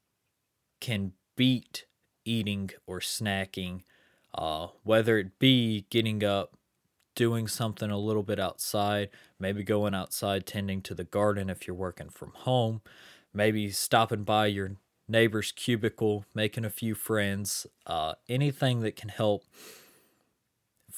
can 0.81 1.13
beat 1.37 1.87
eating 2.25 2.71
or 2.87 3.01
snacking, 3.01 3.83
uh, 4.35 4.69
whether 4.83 5.19
it 5.19 5.39
be 5.39 5.87
getting 5.91 6.23
up, 6.23 6.57
doing 7.15 7.49
something 7.49 7.91
a 7.91 7.99
little 7.99 8.23
bit 8.23 8.39
outside, 8.39 9.11
maybe 9.39 9.63
going 9.63 9.95
outside 9.95 10.47
tending 10.47 10.81
to 10.83 10.95
the 10.95 11.05
garden 11.05 11.51
if 11.51 11.67
you're 11.67 11.77
working 11.77 12.09
from 12.09 12.33
home, 12.35 12.81
maybe 13.35 13.71
stopping 13.71 14.23
by 14.23 14.47
your 14.47 14.73
neighbor's 15.09 15.53
cubicle, 15.53 16.25
making 16.35 16.65
a 16.65 16.71
few 16.71 16.95
friends, 16.95 17.67
uh, 17.87 18.15
anything 18.29 18.81
that 18.81 18.97
can 18.97 19.09
help 19.09 19.45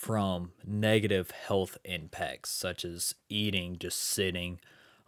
from 0.03 0.51
negative 0.67 1.31
health 1.31 1.79
impacts, 1.85 2.51
such 2.51 2.85
as 2.85 3.15
eating, 3.29 3.79
just 3.79 4.03
sitting, 4.03 4.59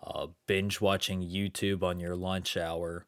uh, 0.04 0.28
binge 0.46 0.80
watching 0.80 1.20
YouTube 1.20 1.82
on 1.82 1.98
your 1.98 2.14
lunch 2.14 2.56
hour. 2.56 3.04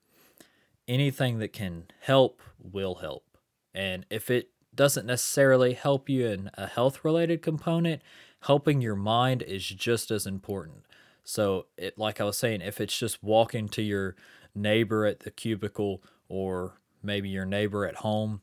Anything 0.88 1.38
that 1.38 1.52
can 1.52 1.84
help 2.00 2.42
will 2.60 2.96
help. 2.96 3.38
And 3.72 4.04
if 4.10 4.32
it 4.32 4.50
doesn't 4.74 5.06
necessarily 5.06 5.74
help 5.74 6.08
you 6.08 6.26
in 6.26 6.50
a 6.54 6.66
health 6.66 7.04
related 7.04 7.40
component, 7.40 8.02
helping 8.40 8.80
your 8.80 8.96
mind 8.96 9.42
is 9.42 9.64
just 9.64 10.10
as 10.10 10.26
important. 10.26 10.86
So, 11.22 11.66
it 11.76 11.96
like 11.96 12.20
I 12.20 12.24
was 12.24 12.36
saying, 12.36 12.62
if 12.62 12.80
it's 12.80 12.98
just 12.98 13.22
walking 13.22 13.68
to 13.68 13.82
your 13.82 14.16
neighbor 14.56 15.06
at 15.06 15.20
the 15.20 15.30
cubicle 15.30 16.02
or 16.28 16.80
maybe 17.00 17.28
your 17.28 17.46
neighbor 17.46 17.86
at 17.86 17.96
home, 17.96 18.42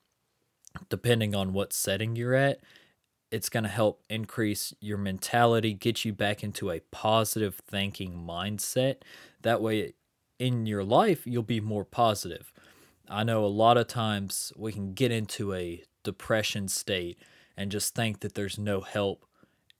depending 0.88 1.36
on 1.36 1.51
what 1.51 1.73
setting 1.73 2.15
you're 2.15 2.36
at, 2.36 2.62
it's 3.34 3.50
going 3.50 3.63
to 3.63 3.69
help 3.69 4.04
increase 4.12 4.76
your 4.80 5.00
mentality, 5.00 5.74
get 5.74 6.06
you 6.06 6.13
back 6.13 6.43
into 6.43 6.69
a 6.69 6.82
positive 6.91 7.60
thinking 7.67 8.13
mindset. 8.13 8.98
That 9.41 9.60
way, 9.60 9.96
in 10.38 10.67
your 10.67 10.84
life, 10.84 11.26
you'll 11.26 11.41
be 11.41 11.60
more 11.60 11.84
positive. 11.84 12.54
I 13.10 13.24
know 13.24 13.43
a 13.43 13.48
lot 13.48 13.78
of 13.78 13.88
times 13.88 14.54
we 14.56 14.72
can 14.72 14.93
get 14.93 15.10
into 15.10 15.52
a 15.52 15.84
depression 16.04 16.67
state 16.67 17.17
and 17.58 17.72
just 17.72 17.96
think 17.96 18.19
that 18.19 18.36
there's 18.36 18.60
no 18.60 18.82
help. 18.82 19.26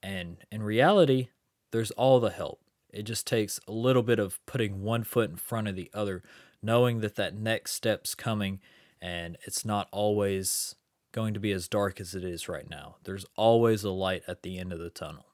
And 0.02 0.38
in 0.50 0.64
reality, 0.64 1.28
there's 1.70 1.92
all 1.92 2.18
the 2.18 2.30
help. 2.30 2.60
It 2.92 3.04
just 3.04 3.24
takes 3.24 3.60
a 3.68 3.72
little 3.72 4.02
bit 4.02 4.18
of 4.18 4.44
putting 4.46 4.82
one 4.82 5.04
foot 5.04 5.30
in 5.30 5.36
front 5.36 5.68
of 5.68 5.76
the 5.76 5.92
other, 5.94 6.24
knowing 6.60 7.02
that 7.02 7.14
that 7.14 7.36
next 7.36 7.74
step's 7.74 8.16
coming 8.16 8.58
and 9.00 9.38
it's 9.44 9.64
not 9.64 9.86
always 9.92 10.74
going 11.14 11.32
to 11.32 11.40
be 11.40 11.52
as 11.52 11.68
dark 11.68 12.00
as 12.00 12.16
it 12.16 12.24
is 12.24 12.48
right 12.48 12.68
now. 12.68 12.96
There's 13.04 13.24
always 13.36 13.84
a 13.84 13.90
light 13.90 14.24
at 14.26 14.42
the 14.42 14.58
end 14.58 14.72
of 14.72 14.80
the 14.80 14.90
tunnel. 14.90 15.26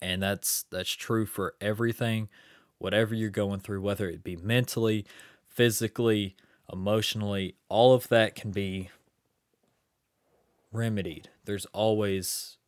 And 0.00 0.22
that's 0.22 0.66
that's 0.70 0.92
true 0.92 1.24
for 1.24 1.54
everything, 1.58 2.28
whatever 2.76 3.14
you're 3.14 3.30
going 3.30 3.60
through, 3.60 3.80
whether 3.80 4.10
it 4.10 4.22
be 4.22 4.36
mentally, 4.36 5.06
physically, 5.48 6.36
emotionally, 6.70 7.56
all 7.70 7.94
of 7.94 8.08
that 8.08 8.34
can 8.34 8.50
be 8.50 8.90
remedied. 10.70 11.30
There's 11.46 11.64
always 11.66 12.58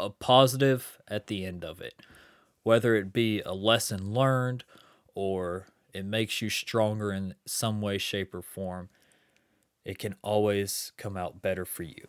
a 0.00 0.08
positive 0.08 0.98
at 1.06 1.26
the 1.26 1.44
end 1.44 1.64
of 1.64 1.82
it. 1.82 2.00
Whether 2.62 2.94
it 2.94 3.12
be 3.12 3.42
a 3.42 3.52
lesson 3.52 4.14
learned 4.14 4.64
or 5.14 5.66
it 5.92 6.06
makes 6.06 6.40
you 6.40 6.48
stronger 6.48 7.12
in 7.12 7.34
some 7.44 7.82
way, 7.82 7.98
shape, 7.98 8.34
or 8.34 8.42
form 8.42 8.88
it 9.86 10.00
can 10.00 10.16
always 10.20 10.90
come 10.96 11.16
out 11.16 11.40
better 11.40 11.64
for 11.64 11.84
you 11.84 12.08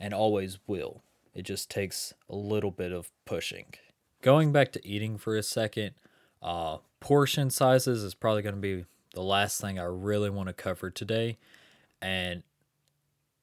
and 0.00 0.12
always 0.12 0.58
will. 0.66 1.04
It 1.32 1.42
just 1.42 1.70
takes 1.70 2.12
a 2.28 2.34
little 2.34 2.72
bit 2.72 2.90
of 2.90 3.12
pushing. 3.24 3.66
Going 4.20 4.50
back 4.50 4.72
to 4.72 4.86
eating 4.86 5.16
for 5.16 5.36
a 5.36 5.42
second, 5.44 5.92
uh, 6.42 6.78
portion 6.98 7.50
sizes 7.50 8.02
is 8.02 8.14
probably 8.14 8.42
going 8.42 8.56
to 8.56 8.60
be 8.60 8.84
the 9.14 9.22
last 9.22 9.60
thing 9.60 9.78
I 9.78 9.84
really 9.84 10.28
want 10.28 10.48
to 10.48 10.52
cover 10.52 10.90
today. 10.90 11.38
And 12.02 12.42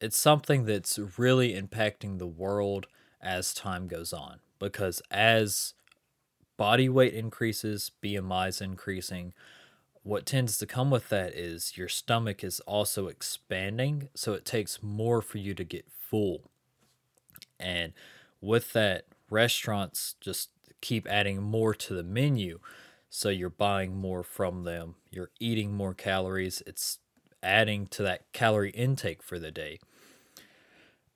it's 0.01 0.17
something 0.17 0.65
that's 0.65 0.99
really 1.17 1.53
impacting 1.53 2.19
the 2.19 2.27
world 2.27 2.87
as 3.21 3.53
time 3.53 3.87
goes 3.87 4.11
on 4.11 4.39
because 4.59 5.01
as 5.09 5.75
body 6.57 6.89
weight 6.89 7.13
increases, 7.13 7.91
BMI 8.03 8.49
is 8.49 8.59
increasing, 8.59 9.33
what 10.03 10.25
tends 10.25 10.57
to 10.57 10.65
come 10.65 10.89
with 10.89 11.09
that 11.09 11.33
is 11.35 11.77
your 11.77 11.87
stomach 11.87 12.43
is 12.43 12.59
also 12.61 13.07
expanding, 13.07 14.09
so 14.15 14.33
it 14.33 14.45
takes 14.45 14.81
more 14.81 15.21
for 15.21 15.37
you 15.37 15.53
to 15.53 15.63
get 15.63 15.85
full. 15.89 16.49
And 17.59 17.93
with 18.41 18.73
that, 18.73 19.05
restaurants 19.29 20.15
just 20.19 20.49
keep 20.81 21.07
adding 21.07 21.41
more 21.41 21.75
to 21.75 21.93
the 21.93 22.03
menu. 22.03 22.59
So 23.09 23.29
you're 23.29 23.49
buying 23.49 23.95
more 23.95 24.23
from 24.23 24.63
them, 24.63 24.95
you're 25.11 25.31
eating 25.39 25.73
more 25.73 25.93
calories, 25.93 26.63
it's 26.65 26.99
adding 27.43 27.85
to 27.87 28.03
that 28.03 28.31
calorie 28.31 28.71
intake 28.71 29.21
for 29.21 29.37
the 29.37 29.51
day. 29.51 29.79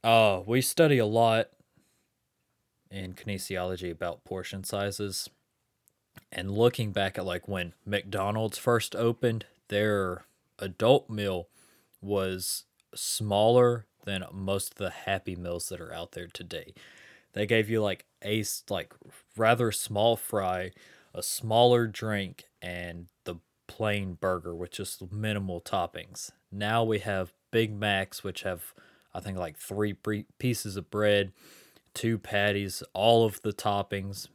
Uh, 0.03 0.41
we 0.45 0.61
study 0.61 0.97
a 0.97 1.05
lot 1.05 1.47
in 2.91 3.13
kinesiology 3.13 3.89
about 3.89 4.23
portion 4.25 4.63
sizes 4.63 5.29
and 6.31 6.51
looking 6.51 6.91
back 6.91 7.17
at 7.17 7.25
like 7.25 7.47
when 7.47 7.73
McDonald's 7.85 8.57
first 8.57 8.95
opened, 8.95 9.45
their 9.69 10.25
adult 10.59 11.09
meal 11.09 11.47
was 12.01 12.65
smaller 12.93 13.85
than 14.05 14.23
most 14.31 14.73
of 14.73 14.77
the 14.77 14.89
Happy 14.89 15.35
Meals 15.35 15.69
that 15.69 15.81
are 15.81 15.93
out 15.93 16.11
there 16.11 16.27
today. 16.27 16.73
They 17.33 17.45
gave 17.45 17.69
you 17.69 17.81
like 17.81 18.05
a 18.23 18.43
like 18.69 18.93
rather 19.35 19.71
small 19.71 20.15
fry, 20.15 20.71
a 21.13 21.21
smaller 21.21 21.87
drink, 21.87 22.45
and 22.61 23.07
the 23.25 23.35
plain 23.67 24.13
burger 24.13 24.55
with 24.55 24.71
just 24.71 25.11
minimal 25.11 25.59
toppings. 25.59 26.31
Now 26.51 26.83
we 26.83 26.99
have 26.99 27.33
Big 27.51 27.73
Macs, 27.73 28.23
which 28.23 28.43
have 28.43 28.73
I 29.13 29.19
think 29.19 29.37
like 29.37 29.57
three 29.57 29.93
pieces 30.37 30.77
of 30.77 30.89
bread, 30.89 31.31
two 31.93 32.17
patties, 32.17 32.83
all 32.93 33.25
of 33.25 33.41
the 33.41 33.53
toppings, 33.53 34.27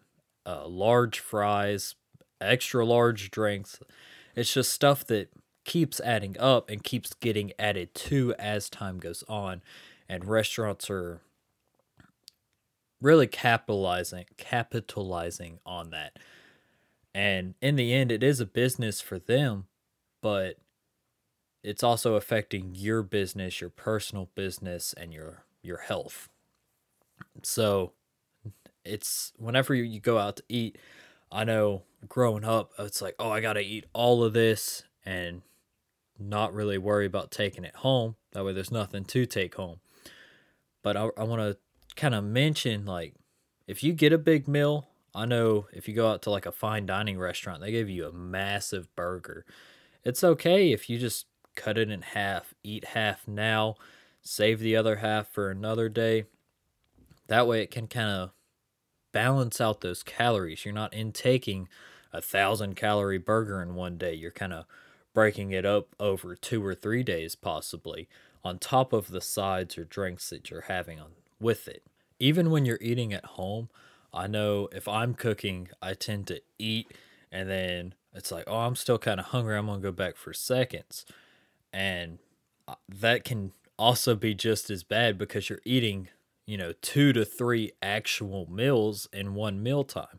uh, 0.50 0.66
large 0.66 1.20
fries, 1.20 1.94
extra 2.40 2.84
large 2.84 3.30
drinks. 3.30 3.78
It's 4.34 4.52
just 4.52 4.72
stuff 4.72 5.06
that 5.06 5.28
keeps 5.64 6.00
adding 6.00 6.36
up 6.38 6.70
and 6.70 6.82
keeps 6.82 7.14
getting 7.14 7.52
added 7.58 7.94
to 7.94 8.34
as 8.38 8.68
time 8.68 8.98
goes 8.98 9.22
on. 9.28 9.62
And 10.08 10.24
restaurants 10.24 10.90
are 10.90 11.20
really 13.00 13.26
capitalizing 13.26 14.26
capitalizing 14.36 15.58
on 15.64 15.90
that. 15.90 16.18
And 17.14 17.54
in 17.62 17.76
the 17.76 17.94
end 17.94 18.10
it 18.10 18.22
is 18.22 18.40
a 18.40 18.46
business 18.46 19.00
for 19.00 19.18
them, 19.18 19.66
but 20.20 20.56
it's 21.62 21.82
also 21.82 22.14
affecting 22.14 22.74
your 22.74 23.02
business, 23.02 23.60
your 23.60 23.70
personal 23.70 24.30
business 24.34 24.92
and 24.94 25.12
your 25.12 25.44
your 25.62 25.78
health. 25.78 26.28
So 27.42 27.92
it's 28.84 29.32
whenever 29.36 29.74
you 29.74 30.00
go 30.00 30.18
out 30.18 30.36
to 30.36 30.42
eat, 30.48 30.78
I 31.30 31.44
know 31.44 31.82
growing 32.08 32.44
up, 32.44 32.72
it's 32.78 33.02
like, 33.02 33.14
oh, 33.18 33.30
I 33.30 33.40
got 33.40 33.54
to 33.54 33.60
eat 33.60 33.86
all 33.92 34.24
of 34.24 34.32
this 34.32 34.84
and 35.04 35.42
not 36.18 36.54
really 36.54 36.78
worry 36.78 37.06
about 37.06 37.30
taking 37.30 37.64
it 37.64 37.76
home. 37.76 38.16
That 38.32 38.44
way, 38.44 38.52
there's 38.52 38.72
nothing 38.72 39.04
to 39.06 39.26
take 39.26 39.54
home. 39.54 39.80
But 40.82 40.96
I, 40.96 41.10
I 41.16 41.24
want 41.24 41.40
to 41.40 41.58
kind 41.96 42.14
of 42.14 42.24
mention 42.24 42.84
like, 42.84 43.14
if 43.66 43.82
you 43.82 43.92
get 43.92 44.12
a 44.12 44.18
big 44.18 44.48
meal, 44.48 44.88
I 45.14 45.26
know 45.26 45.66
if 45.72 45.88
you 45.88 45.94
go 45.94 46.10
out 46.10 46.22
to 46.22 46.30
like 46.30 46.46
a 46.46 46.52
fine 46.52 46.86
dining 46.86 47.18
restaurant, 47.18 47.60
they 47.60 47.70
give 47.70 47.88
you 47.88 48.06
a 48.06 48.12
massive 48.12 48.94
burger. 48.96 49.44
It's 50.04 50.24
okay 50.24 50.72
if 50.72 50.88
you 50.88 50.98
just 50.98 51.26
cut 51.54 51.78
it 51.78 51.90
in 51.90 52.02
half, 52.02 52.54
eat 52.62 52.86
half 52.86 53.26
now, 53.28 53.76
save 54.22 54.60
the 54.60 54.76
other 54.76 54.96
half 54.96 55.28
for 55.28 55.50
another 55.50 55.88
day. 55.88 56.24
That 57.26 57.46
way, 57.46 57.62
it 57.62 57.70
can 57.70 57.86
kind 57.86 58.08
of 58.08 58.30
balance 59.12 59.60
out 59.60 59.80
those 59.80 60.02
calories. 60.02 60.64
You're 60.64 60.74
not 60.74 60.94
intaking 60.94 61.68
a 62.12 62.20
thousand 62.20 62.76
calorie 62.76 63.18
burger 63.18 63.62
in 63.62 63.74
one 63.74 63.96
day. 63.96 64.14
You're 64.14 64.30
kind 64.30 64.52
of 64.52 64.64
breaking 65.14 65.50
it 65.50 65.64
up 65.64 65.94
over 65.98 66.34
two 66.34 66.64
or 66.64 66.74
three 66.74 67.02
days, 67.02 67.34
possibly, 67.34 68.08
on 68.44 68.58
top 68.58 68.92
of 68.92 69.10
the 69.10 69.20
sides 69.20 69.76
or 69.76 69.84
drinks 69.84 70.30
that 70.30 70.50
you're 70.50 70.62
having 70.62 71.00
on 71.00 71.10
with 71.40 71.68
it. 71.68 71.82
Even 72.18 72.50
when 72.50 72.64
you're 72.64 72.78
eating 72.80 73.12
at 73.12 73.24
home, 73.24 73.68
I 74.12 74.26
know 74.26 74.68
if 74.72 74.86
I'm 74.88 75.14
cooking, 75.14 75.68
I 75.80 75.94
tend 75.94 76.26
to 76.28 76.40
eat 76.58 76.90
and 77.32 77.48
then 77.48 77.94
it's 78.14 78.32
like, 78.32 78.44
oh, 78.46 78.58
I'm 78.58 78.76
still 78.76 78.98
kind 78.98 79.20
of 79.20 79.26
hungry. 79.26 79.56
I'm 79.56 79.66
going 79.66 79.80
to 79.80 79.88
go 79.88 79.92
back 79.92 80.16
for 80.16 80.32
seconds. 80.32 81.06
And 81.72 82.18
uh, 82.66 82.74
that 82.88 83.24
can 83.24 83.52
also 83.78 84.14
be 84.14 84.34
just 84.34 84.68
as 84.68 84.82
bad 84.82 85.16
because 85.16 85.48
you're 85.48 85.60
eating 85.64 86.08
you 86.50 86.58
know, 86.58 86.72
two 86.82 87.12
to 87.12 87.24
three 87.24 87.70
actual 87.80 88.50
meals 88.50 89.08
in 89.12 89.34
one 89.34 89.62
mealtime. 89.62 90.18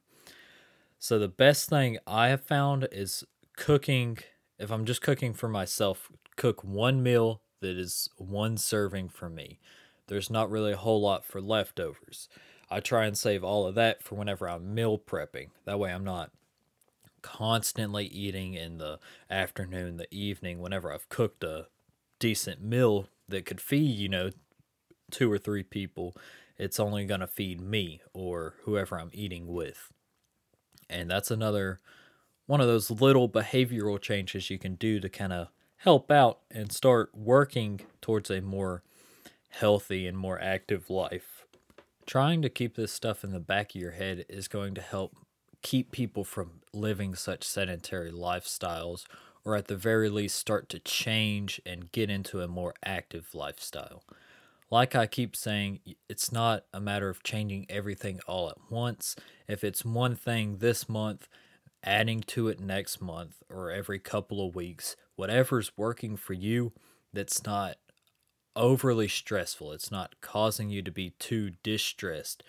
So 0.97 1.19
the 1.19 1.27
best 1.27 1.67
thing 1.67 1.97
I 2.07 2.29
have 2.29 2.41
found 2.41 2.87
is 2.89 3.25
cooking. 3.57 4.17
If 4.57 4.71
I'm 4.71 4.85
just 4.85 5.01
cooking 5.01 5.33
for 5.33 5.49
myself, 5.49 6.09
cook 6.37 6.63
one 6.63 7.03
meal 7.03 7.41
that 7.59 7.77
is 7.77 8.07
one 8.15 8.55
serving 8.55 9.09
for 9.09 9.29
me. 9.29 9.59
There's 10.07 10.29
not 10.29 10.49
really 10.49 10.71
a 10.71 10.77
whole 10.77 11.01
lot 11.01 11.25
for 11.25 11.41
leftovers. 11.41 12.29
I 12.69 12.79
try 12.79 13.07
and 13.07 13.17
save 13.17 13.43
all 13.43 13.67
of 13.67 13.75
that 13.75 14.01
for 14.01 14.15
whenever 14.15 14.47
I'm 14.47 14.73
meal 14.73 14.97
prepping. 14.97 15.49
That 15.65 15.79
way 15.79 15.91
I'm 15.91 16.05
not 16.05 16.31
constantly 17.21 18.05
eating 18.05 18.53
in 18.53 18.77
the 18.77 18.99
afternoon, 19.29 19.97
the 19.97 20.07
evening, 20.15 20.61
whenever 20.61 20.93
I've 20.93 21.09
cooked 21.09 21.43
a 21.43 21.67
decent 22.19 22.63
meal 22.63 23.09
that 23.27 23.45
could 23.45 23.59
feed, 23.59 23.97
you 23.97 24.07
know, 24.07 24.29
two 25.11 25.31
or 25.31 25.37
three 25.37 25.63
people, 25.63 26.15
it's 26.57 26.79
only 26.79 27.05
going 27.05 27.19
to 27.19 27.27
feed 27.27 27.61
me 27.61 28.01
or 28.13 28.55
whoever 28.63 28.99
I'm 28.99 29.11
eating 29.13 29.47
with. 29.47 29.91
And 30.89 31.09
that's 31.09 31.31
another 31.31 31.79
one 32.45 32.59
of 32.59 32.67
those 32.67 32.91
little 32.91 33.29
behavioral 33.29 34.01
changes 34.01 34.49
you 34.49 34.59
can 34.59 34.75
do 34.75 34.99
to 34.99 35.09
kind 35.09 35.31
of 35.31 35.47
help 35.77 36.11
out 36.11 36.39
and 36.51 36.71
start 36.71 37.09
working 37.13 37.81
towards 38.01 38.29
a 38.29 38.41
more 38.41 38.83
healthy 39.49 40.05
and 40.05 40.17
more 40.17 40.41
active 40.41 40.89
life. 40.89 41.45
Trying 42.05 42.41
to 42.41 42.49
keep 42.49 42.75
this 42.75 42.91
stuff 42.91 43.23
in 43.23 43.31
the 43.31 43.39
back 43.39 43.73
of 43.73 43.81
your 43.81 43.91
head 43.91 44.25
is 44.27 44.47
going 44.47 44.73
to 44.75 44.81
help 44.81 45.15
keep 45.61 45.91
people 45.91 46.23
from 46.23 46.61
living 46.73 47.15
such 47.15 47.43
sedentary 47.43 48.11
lifestyles 48.11 49.05
or 49.43 49.55
at 49.55 49.67
the 49.67 49.75
very 49.75 50.09
least 50.09 50.37
start 50.37 50.69
to 50.69 50.79
change 50.79 51.61
and 51.65 51.91
get 51.91 52.09
into 52.09 52.41
a 52.41 52.47
more 52.47 52.73
active 52.83 53.33
lifestyle. 53.33 54.03
Like 54.71 54.95
I 54.95 55.05
keep 55.05 55.35
saying, 55.35 55.81
it's 56.07 56.31
not 56.31 56.63
a 56.73 56.79
matter 56.79 57.09
of 57.09 57.23
changing 57.23 57.65
everything 57.69 58.21
all 58.25 58.49
at 58.49 58.71
once. 58.71 59.17
If 59.47 59.65
it's 59.65 59.83
one 59.83 60.15
thing 60.15 60.57
this 60.57 60.87
month, 60.87 61.27
adding 61.83 62.21
to 62.21 62.47
it 62.47 62.59
next 62.61 63.01
month 63.01 63.43
or 63.49 63.69
every 63.69 63.99
couple 63.99 64.47
of 64.47 64.55
weeks, 64.55 64.95
whatever's 65.17 65.73
working 65.75 66.15
for 66.15 66.33
you 66.33 66.71
that's 67.11 67.45
not 67.45 67.75
overly 68.55 69.09
stressful. 69.09 69.73
It's 69.73 69.91
not 69.91 70.15
causing 70.21 70.69
you 70.69 70.81
to 70.83 70.91
be 70.91 71.11
too 71.19 71.51
distressed 71.63 72.41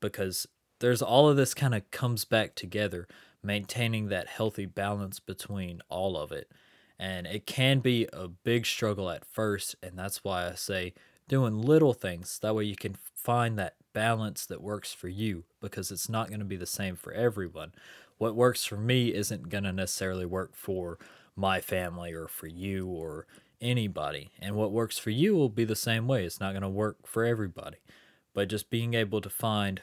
because 0.00 0.46
there's 0.80 1.00
all 1.00 1.30
of 1.30 1.36
this 1.36 1.54
kind 1.54 1.74
of 1.74 1.90
comes 1.90 2.26
back 2.26 2.54
together, 2.54 3.08
maintaining 3.42 4.08
that 4.08 4.28
healthy 4.28 4.66
balance 4.66 5.18
between 5.18 5.80
all 5.88 6.18
of 6.18 6.30
it. 6.30 6.50
And 6.98 7.26
it 7.26 7.46
can 7.46 7.80
be 7.80 8.06
a 8.12 8.28
big 8.28 8.66
struggle 8.66 9.08
at 9.08 9.24
first, 9.24 9.76
and 9.82 9.98
that's 9.98 10.22
why 10.22 10.46
I 10.46 10.54
say 10.54 10.92
doing 11.28 11.58
little 11.58 11.92
things. 11.94 12.38
That 12.40 12.54
way 12.54 12.64
you 12.64 12.76
can 12.76 12.96
find 13.14 13.58
that 13.58 13.76
balance 13.92 14.46
that 14.46 14.60
works 14.60 14.92
for 14.92 15.08
you 15.08 15.44
because 15.60 15.90
it's 15.90 16.08
not 16.08 16.28
going 16.28 16.40
to 16.40 16.44
be 16.46 16.56
the 16.56 16.66
same 16.66 16.96
for 16.96 17.12
everyone. 17.12 17.72
What 18.18 18.36
works 18.36 18.64
for 18.64 18.76
me 18.76 19.12
isn't 19.14 19.48
going 19.48 19.64
to 19.64 19.72
necessarily 19.72 20.26
work 20.26 20.54
for 20.54 20.98
my 21.36 21.60
family 21.60 22.12
or 22.12 22.28
for 22.28 22.46
you 22.46 22.86
or 22.86 23.26
anybody. 23.60 24.30
And 24.38 24.54
what 24.54 24.72
works 24.72 24.98
for 24.98 25.10
you 25.10 25.34
will 25.34 25.48
be 25.48 25.64
the 25.64 25.76
same 25.76 26.06
way. 26.06 26.24
It's 26.24 26.40
not 26.40 26.52
going 26.52 26.62
to 26.62 26.68
work 26.68 27.06
for 27.06 27.24
everybody. 27.24 27.78
But 28.34 28.48
just 28.48 28.70
being 28.70 28.94
able 28.94 29.20
to 29.20 29.30
find 29.30 29.80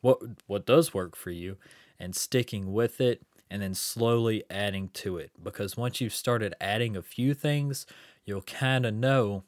what 0.00 0.18
what 0.46 0.66
does 0.66 0.92
work 0.92 1.16
for 1.16 1.30
you 1.30 1.56
and 1.98 2.14
sticking 2.14 2.72
with 2.72 3.00
it 3.00 3.22
and 3.50 3.62
then 3.62 3.74
slowly 3.74 4.42
adding 4.50 4.88
to 4.88 5.18
it 5.18 5.30
because 5.42 5.76
once 5.76 6.00
you've 6.00 6.14
started 6.14 6.54
adding 6.60 6.96
a 6.96 7.02
few 7.02 7.34
things, 7.34 7.86
you'll 8.24 8.42
kind 8.42 8.86
of 8.86 8.94
know 8.94 9.44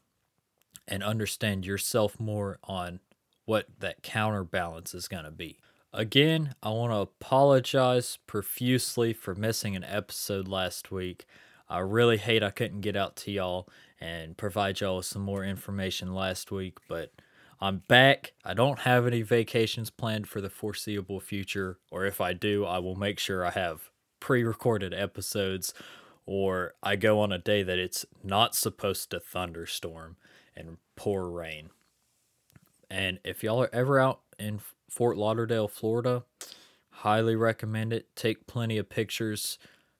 and 0.87 1.03
understand 1.03 1.64
yourself 1.66 2.18
more 2.18 2.59
on 2.64 3.01
what 3.44 3.66
that 3.81 4.03
counterbalance 4.03 4.94
is 4.94 5.09
going 5.09 5.25
to 5.25 5.31
be. 5.31 5.59
Again, 5.92 6.55
I 6.62 6.70
want 6.70 6.92
to 6.92 6.99
apologize 6.99 8.18
profusely 8.27 9.12
for 9.12 9.35
missing 9.35 9.77
an 9.77 9.85
episode 9.85 10.49
last 10.49 10.90
week. 10.90 11.25
I 11.68 11.79
really 11.79 12.16
hate 12.16 12.42
I 12.42 12.51
couldn't 12.51 12.81
get 12.81 12.97
out 12.97 13.16
to 13.16 13.31
y'all 13.31 13.68
and 14.01 14.37
provide 14.37 14.81
y'all 14.81 14.97
with 14.97 15.07
some 15.07 15.23
more 15.23 15.44
information 15.44 16.12
last 16.12 16.51
week, 16.51 16.79
but 16.88 17.12
I'm 17.61 17.79
back. 17.88 18.33
I 18.44 18.55
don't 18.55 18.81
have 18.81 19.07
any 19.07 19.23
vacations 19.23 19.88
planned 19.88 20.29
for 20.29 20.40
the 20.40 20.51
foreseeable 20.51 21.20
future, 21.20 21.79
or 21.90 22.05
if 22.05 22.20
I 22.20 22.33
do, 22.33 22.64
I 22.64 22.79
will 22.79 22.97
make 22.97 23.18
sure 23.18 23.47
I 23.47 23.51
have 23.53 23.90
pre 24.20 24.42
recorded 24.42 24.92
episodes, 24.92 25.73
or 26.27 26.75
I 26.83 26.97
go 26.97 27.20
on 27.20 27.33
a 27.33 27.38
day 27.38 27.62
that 27.62 27.79
it's 27.79 28.05
not 28.23 28.55
supposed 28.55 29.11
to 29.11 29.20
thunderstorm 29.20 30.16
and 30.56 30.78
pour 30.96 31.30
rain. 31.30 31.70
And 32.90 33.18
if 33.24 33.42
y'all 33.42 33.62
are 33.62 33.74
ever 33.74 33.98
out 33.98 34.20
in 34.38 34.60
Fort 34.88 35.16
Lauderdale, 35.16 35.68
Florida, 35.68 36.24
highly 36.90 37.34
recommend 37.34 37.92
it. 37.92 38.14
Take 38.14 38.46
plenty 38.46 38.78
of 38.78 38.88
pictures. 38.88 39.58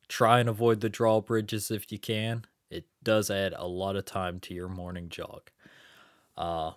Try 0.09 0.41
and 0.41 0.49
avoid 0.49 0.81
the 0.81 0.89
drawbridges 0.89 1.71
if 1.71 1.91
you 1.91 1.99
can. 1.99 2.45
It 2.71 2.87
does 3.03 3.31
add 3.31 3.55
a 3.57 3.67
lot 3.67 3.97
of 3.97 4.05
time 4.05 4.41
to 4.41 4.55
your 4.55 4.69
morning 4.69 5.09
jog. 5.09 5.51
Uh, 6.37 6.73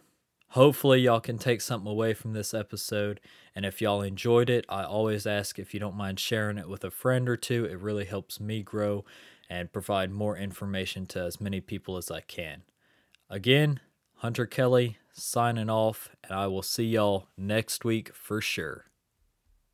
hopefully, 0.49 1.01
y'all 1.01 1.19
can 1.19 1.37
take 1.37 1.61
something 1.61 1.91
away 1.91 2.13
from 2.13 2.33
this 2.33 2.53
episode. 2.53 3.19
And 3.55 3.65
if 3.65 3.81
y'all 3.81 4.01
enjoyed 4.01 4.49
it, 4.49 4.65
I 4.69 4.83
always 4.83 5.25
ask 5.25 5.59
if 5.59 5.73
you 5.73 5.79
don't 5.79 5.95
mind 5.95 6.19
sharing 6.19 6.57
it 6.57 6.69
with 6.69 6.83
a 6.83 6.91
friend 6.91 7.27
or 7.27 7.37
two. 7.37 7.65
It 7.65 7.79
really 7.79 8.05
helps 8.05 8.39
me 8.39 8.61
grow 8.61 9.05
and 9.49 9.71
provide 9.71 10.11
more 10.11 10.37
information 10.37 11.05
to 11.07 11.21
as 11.21 11.41
many 11.41 11.61
people 11.61 11.97
as 11.97 12.11
I 12.11 12.21
can. 12.21 12.63
Again, 13.29 13.81
Hunter 14.15 14.45
Kelly 14.45 14.97
signing 15.11 15.69
off, 15.69 16.15
and 16.23 16.31
I 16.31 16.47
will 16.47 16.61
see 16.61 16.85
y'all 16.85 17.27
next 17.37 17.83
week 17.83 18.15
for 18.15 18.39
sure. 18.39 18.85